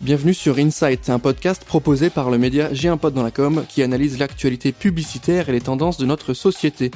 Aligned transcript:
Bienvenue 0.00 0.32
sur 0.32 0.56
Insight, 0.56 1.10
un 1.10 1.18
podcast 1.18 1.62
proposé 1.66 2.08
par 2.08 2.30
le 2.30 2.38
média 2.38 2.72
J'ai 2.72 2.88
un 2.88 2.96
pote 2.96 3.12
dans 3.12 3.22
la 3.22 3.30
com 3.30 3.66
qui 3.68 3.82
analyse 3.82 4.18
l'actualité 4.18 4.72
publicitaire 4.72 5.50
et 5.50 5.52
les 5.52 5.60
tendances 5.60 5.98
de 5.98 6.06
notre 6.06 6.32
société. 6.32 6.90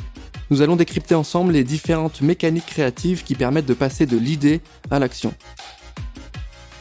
Nous 0.48 0.62
allons 0.62 0.74
décrypter 0.74 1.14
ensemble 1.14 1.52
les 1.52 1.64
différentes 1.64 2.22
mécaniques 2.22 2.64
créatives 2.64 3.22
qui 3.22 3.34
permettent 3.34 3.66
de 3.66 3.74
passer 3.74 4.06
de 4.06 4.16
l'idée 4.16 4.62
à 4.90 4.98
l'action. 4.98 5.34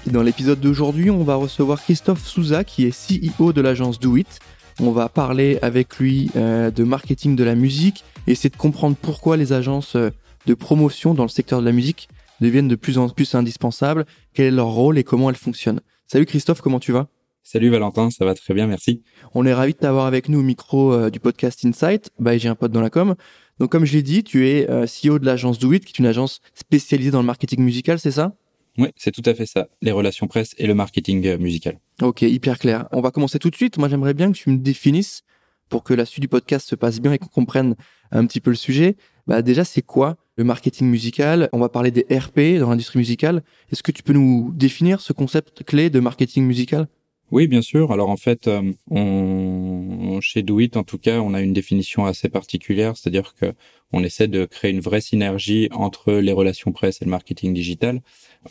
Dans 0.07 0.23
l'épisode 0.23 0.61
d'aujourd'hui, 0.61 1.11
on 1.11 1.25
va 1.25 1.35
recevoir 1.35 1.81
Christophe 1.81 2.25
Souza 2.25 2.63
qui 2.63 2.85
est 2.85 2.97
CEO 3.37 3.51
de 3.51 3.59
l'agence 3.59 3.99
Do 3.99 4.15
It. 4.15 4.39
On 4.79 4.91
va 4.91 5.09
parler 5.09 5.59
avec 5.61 5.97
lui 5.97 6.31
euh, 6.37 6.71
de 6.71 6.85
marketing 6.85 7.35
de 7.35 7.43
la 7.43 7.55
musique 7.55 8.05
et 8.27 8.31
essayer 8.31 8.49
de 8.49 8.55
comprendre 8.55 8.95
pourquoi 8.95 9.35
les 9.35 9.51
agences 9.51 9.97
euh, 9.97 10.11
de 10.45 10.53
promotion 10.53 11.13
dans 11.13 11.23
le 11.23 11.29
secteur 11.29 11.59
de 11.59 11.65
la 11.65 11.73
musique 11.73 12.07
deviennent 12.39 12.69
de 12.69 12.75
plus 12.75 12.97
en 12.97 13.09
plus 13.09 13.35
indispensables, 13.35 14.05
quel 14.33 14.45
est 14.45 14.51
leur 14.51 14.67
rôle 14.67 14.97
et 14.97 15.03
comment 15.03 15.29
elles 15.29 15.35
fonctionnent. 15.35 15.81
Salut 16.13 16.27
Christophe, 16.27 16.61
comment 16.61 16.79
tu 16.79 16.91
vas? 16.91 17.07
Salut 17.41 17.71
Valentin, 17.71 18.11
ça 18.11 18.23
va 18.23 18.35
très 18.35 18.53
bien, 18.53 18.67
merci. 18.67 19.01
On 19.33 19.47
est 19.47 19.53
ravi 19.55 19.73
de 19.73 19.79
t'avoir 19.79 20.05
avec 20.05 20.29
nous 20.29 20.41
au 20.41 20.43
micro 20.43 20.93
euh, 20.93 21.09
du 21.09 21.19
podcast 21.19 21.65
Insight. 21.65 22.11
Bah, 22.19 22.37
j'ai 22.37 22.49
un 22.49 22.53
pote 22.53 22.71
dans 22.71 22.81
la 22.81 22.91
com. 22.91 23.15
Donc 23.57 23.71
comme 23.71 23.83
je 23.83 23.93
l'ai 23.93 24.03
dit, 24.03 24.23
tu 24.23 24.47
es 24.47 24.69
euh, 24.69 24.85
CEO 24.85 25.17
de 25.17 25.25
l'agence 25.25 25.57
Do 25.57 25.73
It, 25.73 25.83
qui 25.83 25.91
est 25.91 25.97
une 25.97 26.05
agence 26.05 26.39
spécialisée 26.53 27.09
dans 27.09 27.21
le 27.21 27.25
marketing 27.25 27.61
musical, 27.61 27.97
c'est 27.97 28.11
ça? 28.11 28.35
Oui, 28.77 28.89
c'est 28.95 29.09
tout 29.09 29.23
à 29.25 29.33
fait 29.33 29.47
ça. 29.47 29.69
Les 29.81 29.91
relations 29.91 30.27
presse 30.27 30.53
et 30.59 30.67
le 30.67 30.75
marketing 30.75 31.25
euh, 31.25 31.39
musical. 31.39 31.79
Ok, 31.99 32.21
hyper 32.21 32.59
clair. 32.59 32.87
On 32.91 33.01
va 33.01 33.09
commencer 33.09 33.39
tout 33.39 33.49
de 33.49 33.55
suite. 33.55 33.79
Moi, 33.79 33.89
j'aimerais 33.89 34.13
bien 34.13 34.31
que 34.31 34.37
tu 34.37 34.51
me 34.51 34.57
définisses 34.57 35.23
pour 35.67 35.83
que 35.83 35.95
la 35.95 36.05
suite 36.05 36.21
du 36.21 36.27
podcast 36.27 36.69
se 36.69 36.75
passe 36.75 36.99
bien 36.99 37.13
et 37.13 37.17
qu'on 37.17 37.25
comprenne 37.25 37.75
un 38.11 38.27
petit 38.27 38.39
peu 38.39 38.51
le 38.51 38.55
sujet. 38.55 38.97
Bah 39.25 39.41
déjà, 39.41 39.65
c'est 39.65 39.81
quoi 39.81 40.17
le 40.35 40.43
marketing 40.43 40.87
musical 40.87 41.49
On 41.53 41.59
va 41.59 41.69
parler 41.69 41.91
des 41.91 42.05
RP 42.09 42.59
dans 42.59 42.69
l'industrie 42.69 42.99
musicale. 42.99 43.43
Est-ce 43.71 43.83
que 43.83 43.91
tu 43.91 44.03
peux 44.03 44.13
nous 44.13 44.51
définir 44.53 45.01
ce 45.01 45.13
concept 45.13 45.63
clé 45.63 45.89
de 45.89 45.99
marketing 45.99 46.43
musical? 46.43 46.87
Oui, 47.31 47.47
bien 47.47 47.61
sûr. 47.61 47.91
Alors 47.91 48.09
en 48.09 48.17
fait, 48.17 48.47
euh, 48.47 50.21
chez 50.21 50.43
Do 50.43 50.59
It, 50.59 50.77
en 50.77 50.83
tout 50.83 50.99
cas, 50.99 51.19
on 51.19 51.33
a 51.33 51.41
une 51.41 51.53
définition 51.53 52.05
assez 52.05 52.29
particulière, 52.29 52.95
c'est-à-dire 52.95 53.33
que 53.33 53.53
on 53.91 54.03
essaie 54.03 54.27
de 54.27 54.45
créer 54.45 54.71
une 54.71 54.81
vraie 54.81 55.01
synergie 55.01 55.67
entre 55.71 56.13
les 56.13 56.31
relations 56.31 56.71
presse 56.71 57.01
et 57.01 57.05
le 57.05 57.11
marketing 57.11 57.53
digital. 57.53 58.01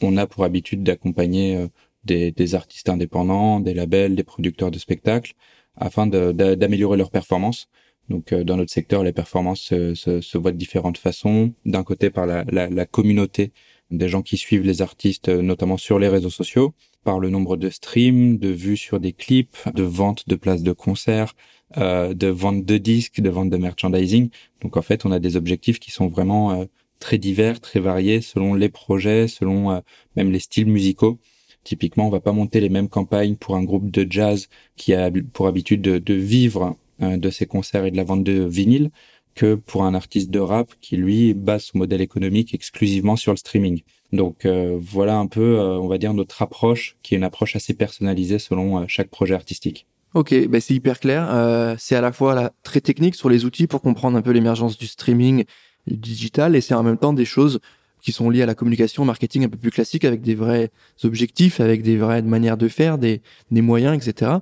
On 0.01 0.17
a 0.17 0.27
pour 0.27 0.45
habitude 0.45 0.83
d'accompagner 0.83 1.57
euh, 1.57 1.69
des, 2.05 2.33
des, 2.33 2.55
artistes 2.57 2.89
indépendants, 2.89 3.61
des 3.61 3.75
labels, 3.75 4.17
des 4.17 4.25
producteurs 4.25 4.73
de 4.73 4.79
spectacles, 4.79 5.35
afin 5.77 6.07
d'améliorer 6.07 6.97
leur 6.97 7.11
performance. 7.11 7.69
Donc 8.13 8.33
euh, 8.33 8.45
dans 8.45 8.59
notre 8.59 8.71
secteur, 8.71 9.03
les 9.03 9.13
performances 9.13 9.63
se, 9.63 10.39
voient 10.39 10.53
de 10.53 10.59
différentes 10.59 10.99
façons. 10.99 11.55
D'un 11.65 11.83
côté 11.83 12.11
par 12.11 12.27
la, 12.27 12.87
communauté 12.87 13.53
des 13.91 14.09
gens 14.09 14.23
qui 14.23 14.37
suivent 14.37 14.65
les 14.65 14.83
artistes, 14.83 15.31
euh, 15.31 15.41
notamment 15.41 15.79
sur 15.79 15.99
les 15.99 16.09
réseaux 16.09 16.31
sociaux, 16.31 16.75
par 17.05 17.19
le 17.19 17.31
nombre 17.31 17.57
de 17.57 17.71
streams, 17.71 18.37
de 18.37 18.51
vues 18.51 18.77
sur 18.77 19.01
des 19.01 19.13
clips, 19.13 19.57
de 19.75 19.83
ventes 19.83 20.29
de 20.29 20.37
places 20.37 20.63
de 20.63 20.73
concert, 20.73 21.35
euh, 21.79 22.13
de 22.13 22.27
ventes 22.29 22.67
de 22.67 22.77
disques, 22.77 23.21
de 23.21 23.31
ventes 23.31 23.51
de 23.51 23.57
merchandising. 23.57 24.29
Donc 24.61 24.77
en 24.77 24.83
fait, 24.83 25.07
on 25.07 25.11
a 25.11 25.19
des 25.19 25.37
objectifs 25.37 25.81
qui 25.81 25.91
sont 25.91 26.09
vraiment 26.09 26.67
très 27.01 27.17
divers, 27.17 27.61
très 27.61 27.81
variés 27.81 28.21
selon 28.21 28.55
les 28.55 28.69
projets, 28.69 29.27
selon 29.27 29.83
même 30.17 30.31
les 30.31 30.39
styles 30.39 30.69
musicaux. 30.69 31.19
Typiquement, 31.65 32.07
on 32.09 32.11
va 32.11 32.21
pas 32.21 32.33
monter 32.33 32.61
les 32.61 32.69
mêmes 32.69 32.89
campagnes 32.89 33.37
pour 33.37 33.57
un 33.57 33.65
groupe 33.65 33.91
de 33.91 34.07
jazz 34.09 34.49
qui 34.77 34.95
a 34.95 35.11
pour 35.33 35.47
habitude 35.47 35.81
de, 35.81 36.15
vivre 36.15 36.77
de 37.03 37.31
ses 37.31 37.47
concerts 37.47 37.84
et 37.84 37.91
de 37.91 37.97
la 37.97 38.05
vente 38.05 38.25
de 38.25 38.45
vinyle 38.45 38.91
que 39.34 39.55
pour 39.55 39.84
un 39.84 39.95
artiste 39.95 40.31
de 40.31 40.39
rap 40.39 40.72
qui 40.81 40.97
lui 40.97 41.34
base 41.34 41.64
son 41.64 41.78
modèle 41.78 42.00
économique 42.00 42.55
exclusivement 42.55 43.17
sur 43.17 43.33
le 43.33 43.39
streaming. 43.39 43.83
Donc 44.12 44.45
euh, 44.45 44.77
voilà 44.78 45.17
un 45.17 45.27
peu, 45.27 45.58
euh, 45.58 45.78
on 45.78 45.89
va 45.89 45.98
dire, 45.98 46.12
notre 46.12 46.42
approche, 46.42 46.97
qui 47.03 47.14
est 47.14 47.17
une 47.19 47.25
approche 47.25 47.56
assez 47.56 47.73
personnalisée 47.73 48.39
selon 48.39 48.86
chaque 48.89 49.08
projet 49.08 49.34
artistique. 49.34 49.86
Ok, 50.14 50.35
ben 50.48 50.61
c'est 50.61 50.74
hyper 50.74 51.01
clair. 51.01 51.77
c'est 51.79 51.96
à 51.96 52.02
la 52.02 52.12
fois 52.12 52.51
très 52.62 52.83
technique 52.83 53.14
sur 53.14 53.30
les 53.30 53.46
outils 53.46 53.67
pour 53.67 53.80
comprendre 53.80 54.18
un 54.18 54.23
peu 54.23 54.33
l'émergence 54.33 54.77
du 54.77 54.86
streaming 54.86 55.45
digital, 55.86 56.55
et 56.55 56.61
c'est 56.61 56.74
en 56.74 56.83
même 56.83 56.98
temps 56.98 57.14
des 57.14 57.24
choses 57.24 57.61
qui 58.02 58.12
sont 58.12 58.29
liées 58.29 58.42
à 58.42 58.46
la 58.46 58.55
communication, 58.55 59.05
marketing 59.05 59.45
un 59.45 59.48
peu 59.48 59.57
plus 59.57 59.70
classique, 59.70 60.05
avec 60.05 60.20
des 60.20 60.35
vrais 60.35 60.70
objectifs, 61.05 61.61
avec 61.61 61.83
des 61.83 61.96
vraies 61.96 62.20
manières 62.20 62.57
de 62.57 62.68
faire, 62.68 62.98
des, 62.98 63.23
des 63.51 63.62
moyens, 63.62 63.96
etc. 63.96 64.33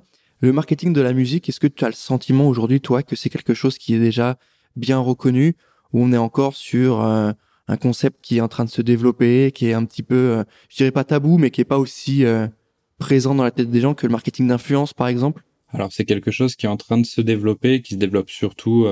Le 0.43 0.51
marketing 0.51 0.91
de 0.91 1.01
la 1.01 1.13
musique, 1.13 1.47
est-ce 1.49 1.59
que 1.59 1.67
tu 1.67 1.85
as 1.85 1.89
le 1.89 1.93
sentiment 1.93 2.47
aujourd'hui, 2.47 2.81
toi, 2.81 3.03
que 3.03 3.15
c'est 3.15 3.29
quelque 3.29 3.53
chose 3.53 3.77
qui 3.77 3.93
est 3.93 3.99
déjà 3.99 4.39
bien 4.75 4.97
reconnu, 4.97 5.55
ou 5.93 6.03
on 6.03 6.11
est 6.11 6.17
encore 6.17 6.55
sur 6.55 7.01
euh, 7.01 7.31
un 7.67 7.77
concept 7.77 8.17
qui 8.23 8.37
est 8.37 8.41
en 8.41 8.47
train 8.47 8.65
de 8.65 8.69
se 8.71 8.81
développer, 8.81 9.51
qui 9.51 9.67
est 9.67 9.73
un 9.73 9.85
petit 9.85 10.01
peu, 10.01 10.15
euh, 10.15 10.43
je 10.67 10.77
dirais 10.77 10.89
pas 10.89 11.03
tabou, 11.03 11.37
mais 11.37 11.51
qui 11.51 11.61
est 11.61 11.65
pas 11.65 11.77
aussi 11.77 12.25
euh, 12.25 12.47
présent 12.97 13.35
dans 13.35 13.43
la 13.43 13.51
tête 13.51 13.69
des 13.69 13.81
gens 13.81 13.93
que 13.93 14.07
le 14.07 14.11
marketing 14.11 14.47
d'influence, 14.47 14.95
par 14.95 15.07
exemple? 15.07 15.43
Alors 15.69 15.93
c'est 15.93 16.05
quelque 16.05 16.31
chose 16.31 16.55
qui 16.55 16.65
est 16.65 16.69
en 16.69 16.77
train 16.77 16.97
de 16.97 17.05
se 17.05 17.21
développer, 17.21 17.83
qui 17.83 17.93
se 17.93 17.99
développe 17.99 18.31
surtout 18.31 18.87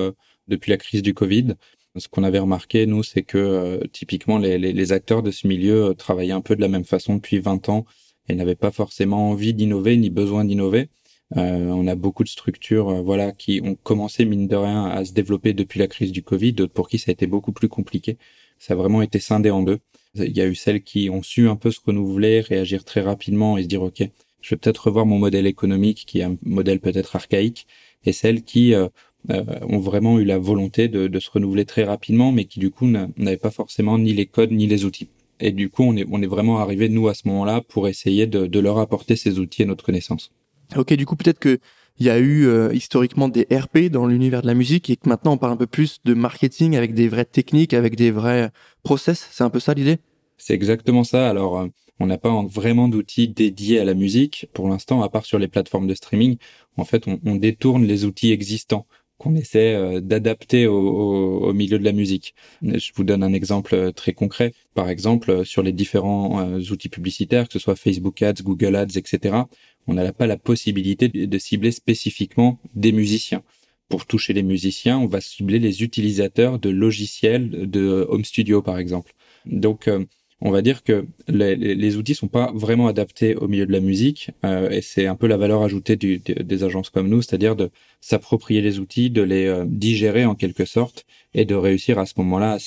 depuis 0.47 0.69
la 0.69 0.77
crise 0.77 1.01
du 1.01 1.13
Covid. 1.13 1.55
Ce 1.97 2.07
qu'on 2.07 2.23
avait 2.23 2.39
remarqué, 2.39 2.85
nous, 2.85 3.03
c'est 3.03 3.23
que 3.23 3.85
typiquement 3.91 4.37
les, 4.37 4.57
les, 4.57 4.71
les, 4.71 4.91
acteurs 4.93 5.21
de 5.21 5.29
ce 5.29 5.45
milieu 5.45 5.93
travaillaient 5.97 6.31
un 6.31 6.39
peu 6.39 6.55
de 6.55 6.61
la 6.61 6.69
même 6.69 6.85
façon 6.85 7.15
depuis 7.15 7.39
20 7.39 7.67
ans 7.67 7.85
et 8.29 8.35
n'avaient 8.35 8.55
pas 8.55 8.71
forcément 8.71 9.29
envie 9.29 9.53
d'innover 9.53 9.97
ni 9.97 10.09
besoin 10.09 10.45
d'innover. 10.45 10.87
Euh, 11.37 11.67
on 11.67 11.87
a 11.87 11.95
beaucoup 11.95 12.23
de 12.23 12.29
structures, 12.29 12.89
euh, 12.89 13.01
voilà, 13.01 13.31
qui 13.31 13.61
ont 13.63 13.75
commencé 13.75 14.25
mine 14.25 14.47
de 14.47 14.55
rien 14.55 14.85
à 14.85 15.05
se 15.05 15.13
développer 15.13 15.53
depuis 15.53 15.79
la 15.79 15.87
crise 15.87 16.11
du 16.11 16.23
Covid, 16.23 16.53
d'autres 16.53 16.73
pour 16.73 16.89
qui 16.89 16.97
ça 16.97 17.11
a 17.11 17.13
été 17.13 17.27
beaucoup 17.27 17.51
plus 17.51 17.69
compliqué. 17.69 18.17
Ça 18.57 18.73
a 18.73 18.75
vraiment 18.75 19.01
été 19.01 19.19
scindé 19.19 19.51
en 19.51 19.61
deux. 19.61 19.79
Il 20.15 20.35
y 20.35 20.41
a 20.41 20.47
eu 20.47 20.55
celles 20.55 20.81
qui 20.81 21.09
ont 21.09 21.21
su 21.21 21.47
un 21.47 21.55
peu 21.55 21.71
se 21.71 21.79
renouveler, 21.85 22.41
réagir 22.41 22.83
très 22.83 23.01
rapidement 23.01 23.57
et 23.57 23.63
se 23.63 23.67
dire 23.67 23.83
ok, 23.83 24.01
je 24.41 24.49
vais 24.49 24.57
peut-être 24.57 24.87
revoir 24.87 25.05
mon 25.05 25.19
modèle 25.19 25.45
économique 25.47 26.05
qui 26.07 26.19
est 26.19 26.23
un 26.23 26.37
modèle 26.43 26.79
peut-être 26.79 27.15
archaïque, 27.15 27.67
et 28.05 28.13
celles 28.13 28.43
qui 28.43 28.73
euh, 28.73 28.87
ont 29.27 29.79
vraiment 29.79 30.19
eu 30.19 30.25
la 30.25 30.39
volonté 30.39 30.87
de, 30.87 31.19
se 31.19 31.29
renouveler 31.29 31.65
très 31.65 31.83
rapidement, 31.83 32.31
mais 32.31 32.45
qui 32.45 32.59
du 32.59 32.71
coup 32.71 32.87
n'avaient 32.87 33.37
pas 33.37 33.51
forcément 33.51 33.97
ni 33.99 34.13
les 34.13 34.25
codes 34.25 34.51
ni 34.51 34.65
les 34.67 34.85
outils. 34.85 35.09
Et 35.39 35.51
du 35.51 35.69
coup, 35.69 35.83
on 35.83 35.95
est, 35.95 36.05
on 36.11 36.21
est 36.21 36.27
vraiment 36.27 36.59
arrivé 36.59 36.89
nous 36.89 37.07
à 37.07 37.13
ce 37.13 37.27
moment-là 37.27 37.61
pour 37.61 37.87
essayer 37.87 38.27
de, 38.27 38.47
de 38.47 38.59
leur 38.59 38.77
apporter 38.79 39.15
ces 39.15 39.39
outils 39.39 39.61
et 39.61 39.65
notre 39.65 39.85
connaissance. 39.85 40.31
Ok, 40.75 40.93
du 40.93 41.05
coup 41.05 41.15
peut-être 41.15 41.39
que 41.39 41.59
il 41.99 42.05
y 42.05 42.09
a 42.09 42.17
eu 42.17 42.47
euh, 42.47 42.73
historiquement 42.73 43.27
des 43.27 43.45
RP 43.51 43.89
dans 43.91 44.07
l'univers 44.07 44.41
de 44.41 44.47
la 44.47 44.53
musique 44.53 44.89
et 44.89 44.95
que 44.95 45.09
maintenant 45.09 45.33
on 45.33 45.37
parle 45.37 45.53
un 45.53 45.57
peu 45.57 45.67
plus 45.67 45.99
de 46.05 46.13
marketing 46.13 46.77
avec 46.77 46.93
des 46.93 47.09
vraies 47.09 47.25
techniques, 47.25 47.73
avec 47.73 47.97
des 47.97 48.09
vrais 48.09 48.51
process. 48.83 49.27
C'est 49.31 49.43
un 49.43 49.49
peu 49.49 49.59
ça 49.59 49.73
l'idée? 49.73 49.97
C'est 50.37 50.53
exactement 50.53 51.03
ça. 51.03 51.29
Alors 51.29 51.59
euh, 51.59 51.67
on 51.99 52.07
n'a 52.07 52.17
pas 52.17 52.31
vraiment 52.43 52.87
d'outils 52.87 53.27
dédiés 53.27 53.79
à 53.79 53.83
la 53.83 53.95
musique 53.95 54.47
pour 54.53 54.69
l'instant, 54.69 55.01
à 55.01 55.09
part 55.09 55.25
sur 55.25 55.39
les 55.39 55.49
plateformes 55.49 55.87
de 55.87 55.93
streaming. 55.93 56.37
En 56.77 56.85
fait, 56.85 57.03
on, 57.07 57.35
détourne 57.35 57.83
les 57.83 58.05
outils 58.05 58.31
existants 58.31 58.87
qu'on 59.17 59.35
essaie 59.35 59.75
euh, 59.75 59.99
d'adapter 59.99 60.65
au, 60.67 61.51
milieu 61.51 61.77
de 61.77 61.83
la 61.83 61.91
musique. 61.91 62.33
Je 62.61 62.91
vous 62.95 63.03
donne 63.03 63.23
un 63.23 63.33
exemple 63.33 63.91
très 63.91 64.13
concret. 64.13 64.53
Par 64.75 64.89
exemple, 64.89 65.43
sur 65.43 65.61
les 65.61 65.73
différents 65.73 66.41
outils 66.71 66.87
publicitaires, 66.87 67.47
que 67.47 67.53
ce 67.53 67.59
soit 67.59 67.75
Facebook 67.75 68.21
Ads, 68.21 68.41
Google 68.43 68.77
Ads, 68.77 68.95
etc 68.95 69.43
on 69.87 69.93
n'a 69.93 70.13
pas 70.13 70.27
la 70.27 70.37
possibilité 70.37 71.07
de 71.07 71.37
cibler 71.37 71.71
spécifiquement 71.71 72.59
des 72.75 72.91
musiciens. 72.91 73.43
Pour 73.89 74.05
toucher 74.05 74.33
les 74.33 74.43
musiciens, 74.43 74.99
on 74.99 75.07
va 75.07 75.19
cibler 75.19 75.57
les 75.57 75.81
utilisateurs 75.81 76.59
de 76.59 76.69
logiciels 76.69 77.69
de 77.69 78.05
home 78.07 78.23
studio, 78.23 78.61
par 78.61 78.77
exemple. 78.77 79.13
Donc, 79.45 79.87
euh, 79.87 80.05
on 80.41 80.51
va 80.51 80.61
dire 80.61 80.83
que 80.83 81.07
les, 81.27 81.55
les, 81.55 81.97
outils 81.97 82.15
sont 82.15 82.27
pas 82.27 82.51
vraiment 82.53 82.87
adaptés 82.87 83.35
au 83.35 83.47
milieu 83.47 83.65
de 83.65 83.71
la 83.71 83.79
musique, 83.79 84.31
euh, 84.45 84.69
et 84.69 84.81
c'est 84.81 85.07
un 85.07 85.15
peu 85.15 85.27
la 85.27 85.37
valeur 85.37 85.63
ajoutée 85.63 85.95
des 85.97 86.63
agences 86.63 86.89
comme 86.91 87.09
nous, 87.09 87.21
c'est-à-dire 87.21 87.55
de 87.55 87.71
s'approprier 87.99 88.61
les 88.61 88.79
outils, 88.79 89.09
de 89.09 89.23
les 89.23 89.47
euh, 89.47 89.65
digérer 89.67 90.23
en 90.25 90.35
quelque 90.35 90.65
sorte, 90.65 91.05
et 91.33 91.45
de 91.45 91.55
réussir 91.55 91.97
à 91.99 92.05
ce 92.05 92.13
moment-là 92.17 92.57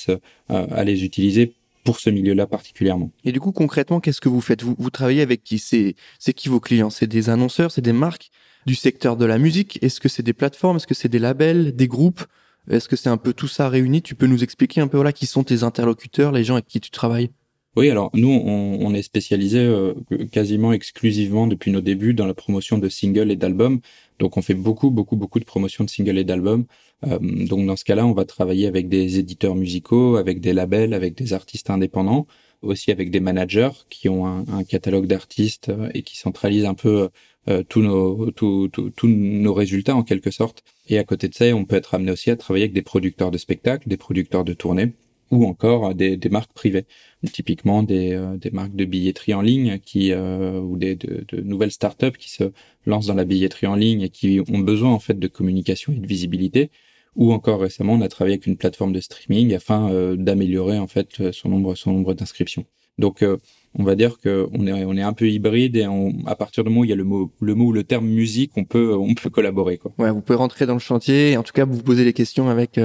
à, 0.49 0.57
à 0.57 0.83
les 0.83 1.03
utiliser 1.05 1.53
pour 1.83 1.99
ce 1.99 2.09
milieu-là 2.09 2.47
particulièrement. 2.47 3.11
Et 3.23 3.31
du 3.31 3.39
coup, 3.39 3.51
concrètement, 3.51 3.99
qu'est-ce 3.99 4.21
que 4.21 4.29
vous 4.29 4.41
faites? 4.41 4.63
Vous, 4.63 4.75
vous 4.77 4.89
travaillez 4.89 5.21
avec 5.21 5.43
qui? 5.43 5.59
C'est 5.59 5.95
qui 6.33 6.49
vos 6.49 6.59
clients? 6.59 6.89
C'est 6.89 7.07
des 7.07 7.29
annonceurs, 7.29 7.71
c'est 7.71 7.81
des 7.81 7.93
marques 7.93 8.29
du 8.65 8.75
secteur 8.75 9.17
de 9.17 9.25
la 9.25 9.37
musique? 9.37 9.79
Est-ce 9.81 9.99
que 9.99 10.09
c'est 10.09 10.23
des 10.23 10.33
plateformes? 10.33 10.77
Est-ce 10.77 10.87
que 10.87 10.93
c'est 10.93 11.09
des 11.09 11.19
labels, 11.19 11.75
des 11.75 11.87
groupes? 11.87 12.23
Est-ce 12.69 12.87
que 12.87 12.95
c'est 12.95 13.09
un 13.09 13.17
peu 13.17 13.33
tout 13.33 13.49
ça 13.49 13.67
réuni? 13.67 14.01
Tu 14.01 14.15
peux 14.15 14.27
nous 14.27 14.43
expliquer 14.43 14.79
un 14.79 14.87
peu 14.87 14.97
voilà 14.97 15.11
qui 15.11 15.25
sont 15.25 15.43
tes 15.43 15.63
interlocuteurs, 15.63 16.31
les 16.31 16.45
gens 16.45 16.53
avec 16.53 16.67
qui 16.67 16.79
tu 16.79 16.91
travailles? 16.91 17.29
Oui, 17.75 17.89
alors 17.89 18.11
nous, 18.13 18.29
on, 18.29 18.77
on 18.81 18.93
est 18.93 19.01
spécialisé 19.01 19.57
euh, 19.57 19.95
quasiment 20.31 20.73
exclusivement 20.73 21.47
depuis 21.47 21.71
nos 21.71 21.81
débuts 21.81 22.13
dans 22.13 22.27
la 22.27 22.35
promotion 22.35 22.77
de 22.77 22.87
singles 22.87 23.31
et 23.31 23.35
d'albums. 23.35 23.79
Donc 24.23 24.37
on 24.37 24.41
fait 24.41 24.53
beaucoup, 24.53 24.89
beaucoup, 24.89 25.17
beaucoup 25.17 25.41
de 25.41 25.43
promotion 25.43 25.83
de 25.83 25.89
singles 25.89 26.17
et 26.17 26.23
d'albums. 26.23 26.65
Euh, 27.05 27.19
donc 27.19 27.65
dans 27.65 27.75
ce 27.75 27.83
cas-là, 27.83 28.05
on 28.05 28.13
va 28.13 28.23
travailler 28.23 28.67
avec 28.67 28.87
des 28.87 29.19
éditeurs 29.19 29.53
musicaux, 29.53 30.15
avec 30.15 30.39
des 30.39 30.53
labels, 30.53 30.93
avec 30.93 31.13
des 31.13 31.33
artistes 31.33 31.69
indépendants, 31.69 32.25
aussi 32.61 32.89
avec 32.89 33.11
des 33.11 33.19
managers 33.19 33.71
qui 33.89 34.07
ont 34.07 34.25
un, 34.25 34.45
un 34.47 34.63
catalogue 34.63 35.07
d'artistes 35.07 35.67
euh, 35.67 35.89
et 35.93 36.03
qui 36.03 36.17
centralisent 36.17 36.63
un 36.63 36.73
peu 36.73 37.09
euh, 37.49 37.63
tous 37.67 37.81
nos 37.81 38.31
tous, 38.31 38.69
tous, 38.69 39.07
nos 39.09 39.53
résultats 39.53 39.97
en 39.97 40.03
quelque 40.03 40.31
sorte. 40.31 40.63
Et 40.87 40.97
à 40.97 41.03
côté 41.03 41.27
de 41.27 41.33
ça, 41.35 41.45
on 41.53 41.65
peut 41.65 41.75
être 41.75 41.93
amené 41.93 42.13
aussi 42.13 42.31
à 42.31 42.37
travailler 42.37 42.63
avec 42.63 42.73
des 42.73 42.81
producteurs 42.81 43.29
de 43.29 43.37
spectacles, 43.37 43.89
des 43.89 43.97
producteurs 43.97 44.45
de 44.45 44.53
tournées 44.53 44.93
ou 45.33 45.45
encore 45.45 45.93
des, 45.95 46.17
des 46.17 46.29
marques 46.29 46.53
privées, 46.53 46.85
typiquement 47.31 47.83
des, 47.83 48.19
des 48.39 48.51
marques 48.51 48.75
de 48.75 48.85
billetterie 48.85 49.33
en 49.33 49.41
ligne 49.41 49.79
qui 49.79 50.13
ou 50.13 50.77
des 50.77 50.95
de, 50.95 51.25
de 51.27 51.41
nouvelles 51.41 51.71
startups 51.71 52.17
qui 52.17 52.29
se 52.29 52.51
lancent 52.85 53.07
dans 53.07 53.13
la 53.13 53.25
billetterie 53.25 53.67
en 53.67 53.75
ligne 53.75 54.01
et 54.01 54.09
qui 54.09 54.41
ont 54.51 54.59
besoin 54.59 54.91
en 54.91 54.99
fait 54.99 55.17
de 55.19 55.27
communication 55.27 55.93
et 55.93 55.97
de 55.97 56.07
visibilité 56.07 56.69
ou 57.15 57.31
encore 57.31 57.61
récemment, 57.61 57.93
on 57.93 58.01
a 58.01 58.07
travaillé 58.07 58.35
avec 58.35 58.47
une 58.47 58.57
plateforme 58.57 58.91
de 58.91 58.99
streaming 58.99 59.53
afin 59.53 59.91
euh, 59.91 60.15
d'améliorer 60.15 60.79
en 60.79 60.87
fait 60.87 61.31
son 61.31 61.49
nombre, 61.49 61.75
son 61.75 61.91
nombre 61.91 62.13
d'inscriptions. 62.13 62.65
Donc, 62.99 63.23
euh, 63.23 63.37
on 63.77 63.83
va 63.83 63.95
dire 63.95 64.19
que 64.19 64.47
on 64.53 64.67
est, 64.67 64.83
on 64.83 64.95
est 64.95 65.01
un 65.01 65.13
peu 65.13 65.27
hybride 65.29 65.75
et 65.75 65.87
à 66.25 66.35
partir 66.35 66.63
du 66.63 66.69
moment 66.69 66.81
où 66.81 66.85
il 66.85 66.89
y 66.89 66.93
a 66.93 66.95
le 66.95 67.03
mot, 67.03 67.31
le 67.39 67.55
mot, 67.55 67.71
le 67.71 67.83
terme 67.83 68.07
musique, 68.07 68.51
on 68.55 68.65
peut, 68.65 68.95
on 68.95 69.15
peut 69.15 69.31
collaborer 69.31 69.77
quoi. 69.77 69.93
Ouais, 69.97 70.11
vous 70.11 70.21
pouvez 70.21 70.37
rentrer 70.37 70.65
dans 70.65 70.73
le 70.73 70.79
chantier. 70.79 71.31
Et 71.31 71.37
en 71.37 71.43
tout 71.43 71.53
cas, 71.53 71.65
vous 71.65 71.81
posez 71.81 72.03
les 72.03 72.13
questions 72.13 72.49
avec. 72.49 72.79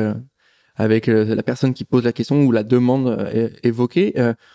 Euh, 0.80 0.84
avec 0.84 1.06
la 1.06 1.42
personne 1.42 1.74
qui 1.74 1.84
pose 1.84 2.04
la 2.04 2.12
question 2.12 2.44
ou 2.44 2.52
la 2.52 2.62
demande 2.62 3.28
évoquée. 3.62 4.14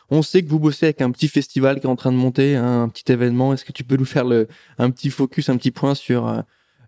on 0.10 0.22
sait 0.22 0.42
que 0.42 0.50
vous 0.50 0.60
bossez 0.60 0.88
avec 0.88 1.02
un 1.02 1.12
petit 1.12 1.28
festival 1.28 1.80
qui 1.80 1.86
est 1.86 1.90
en 1.90 1.96
train 1.96 2.12
de 2.12 2.18
monter, 2.18 2.56
hein, 2.56 2.84
un 2.84 2.90
petit 2.90 3.12
événement. 3.12 3.54
Est-ce 3.54 3.66
que 3.66 3.72
tu 3.72 3.84
peux 3.84 3.98
nous 3.98 4.06
faire 4.06 4.26
le, 4.26 4.48
un 4.78 4.90
petit 4.90 5.10
focus, 5.10 5.50
un 5.50 5.58
petit 5.58 5.72
point 5.72 5.96
sur 5.96 6.44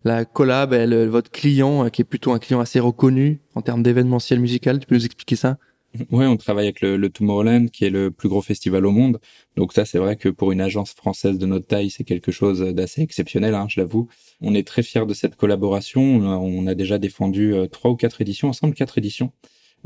la 0.06 0.24
collab, 0.24 0.72
elle, 0.72 1.08
votre 1.08 1.32
client, 1.32 1.86
euh, 1.86 1.90
qui 1.90 2.04
est 2.04 2.06
plutôt 2.06 2.32
un 2.32 2.40
client 2.40 2.62
assez 2.62 2.80
reconnu 2.80 3.42
en 3.56 3.62
termes 3.62 3.84
d'événementiel 3.84 4.40
musical? 4.40 4.80
Tu 4.80 4.86
peux 4.86 4.96
nous 4.96 5.06
expliquer 5.06 5.36
ça? 5.36 5.58
Ouais, 6.12 6.26
on 6.26 6.38
travaille 6.38 6.66
avec 6.66 6.82
le, 6.82 7.10
Tomorrowland, 7.10 7.68
qui 7.68 7.86
est 7.86 7.90
le 7.90 8.12
plus 8.12 8.30
gros 8.30 8.42
festival 8.42 8.86
au 8.86 8.92
monde. 8.92 9.20
Donc 9.56 9.74
ça, 9.74 9.86
c'est 9.86 9.98
vrai 9.98 10.16
que 10.16 10.30
pour 10.30 10.52
une 10.52 10.62
agence 10.62 10.94
française 10.94 11.38
de 11.38 11.46
notre 11.46 11.68
taille, 11.68 11.90
c'est 11.90 12.04
quelque 12.04 12.32
chose 12.32 12.62
d'assez 12.62 13.02
exceptionnel, 13.02 13.56
hein, 13.56 13.68
je 13.70 13.80
l'avoue. 13.80 14.08
On 14.42 14.54
est 14.54 14.68
très 14.68 14.84
fiers 14.84 15.06
de 15.06 15.14
cette 15.14 15.36
collaboration. 15.36 16.02
On 16.02 16.68
a, 16.68 16.76
déjà 16.76 16.98
défendu 16.98 17.54
euh, 17.54 17.68
trois 17.68 17.92
ou 17.92 17.96
quatre 17.96 18.22
éditions, 18.22 18.50
ensemble 18.50 18.74
quatre 18.74 18.98
éditions. 18.98 19.32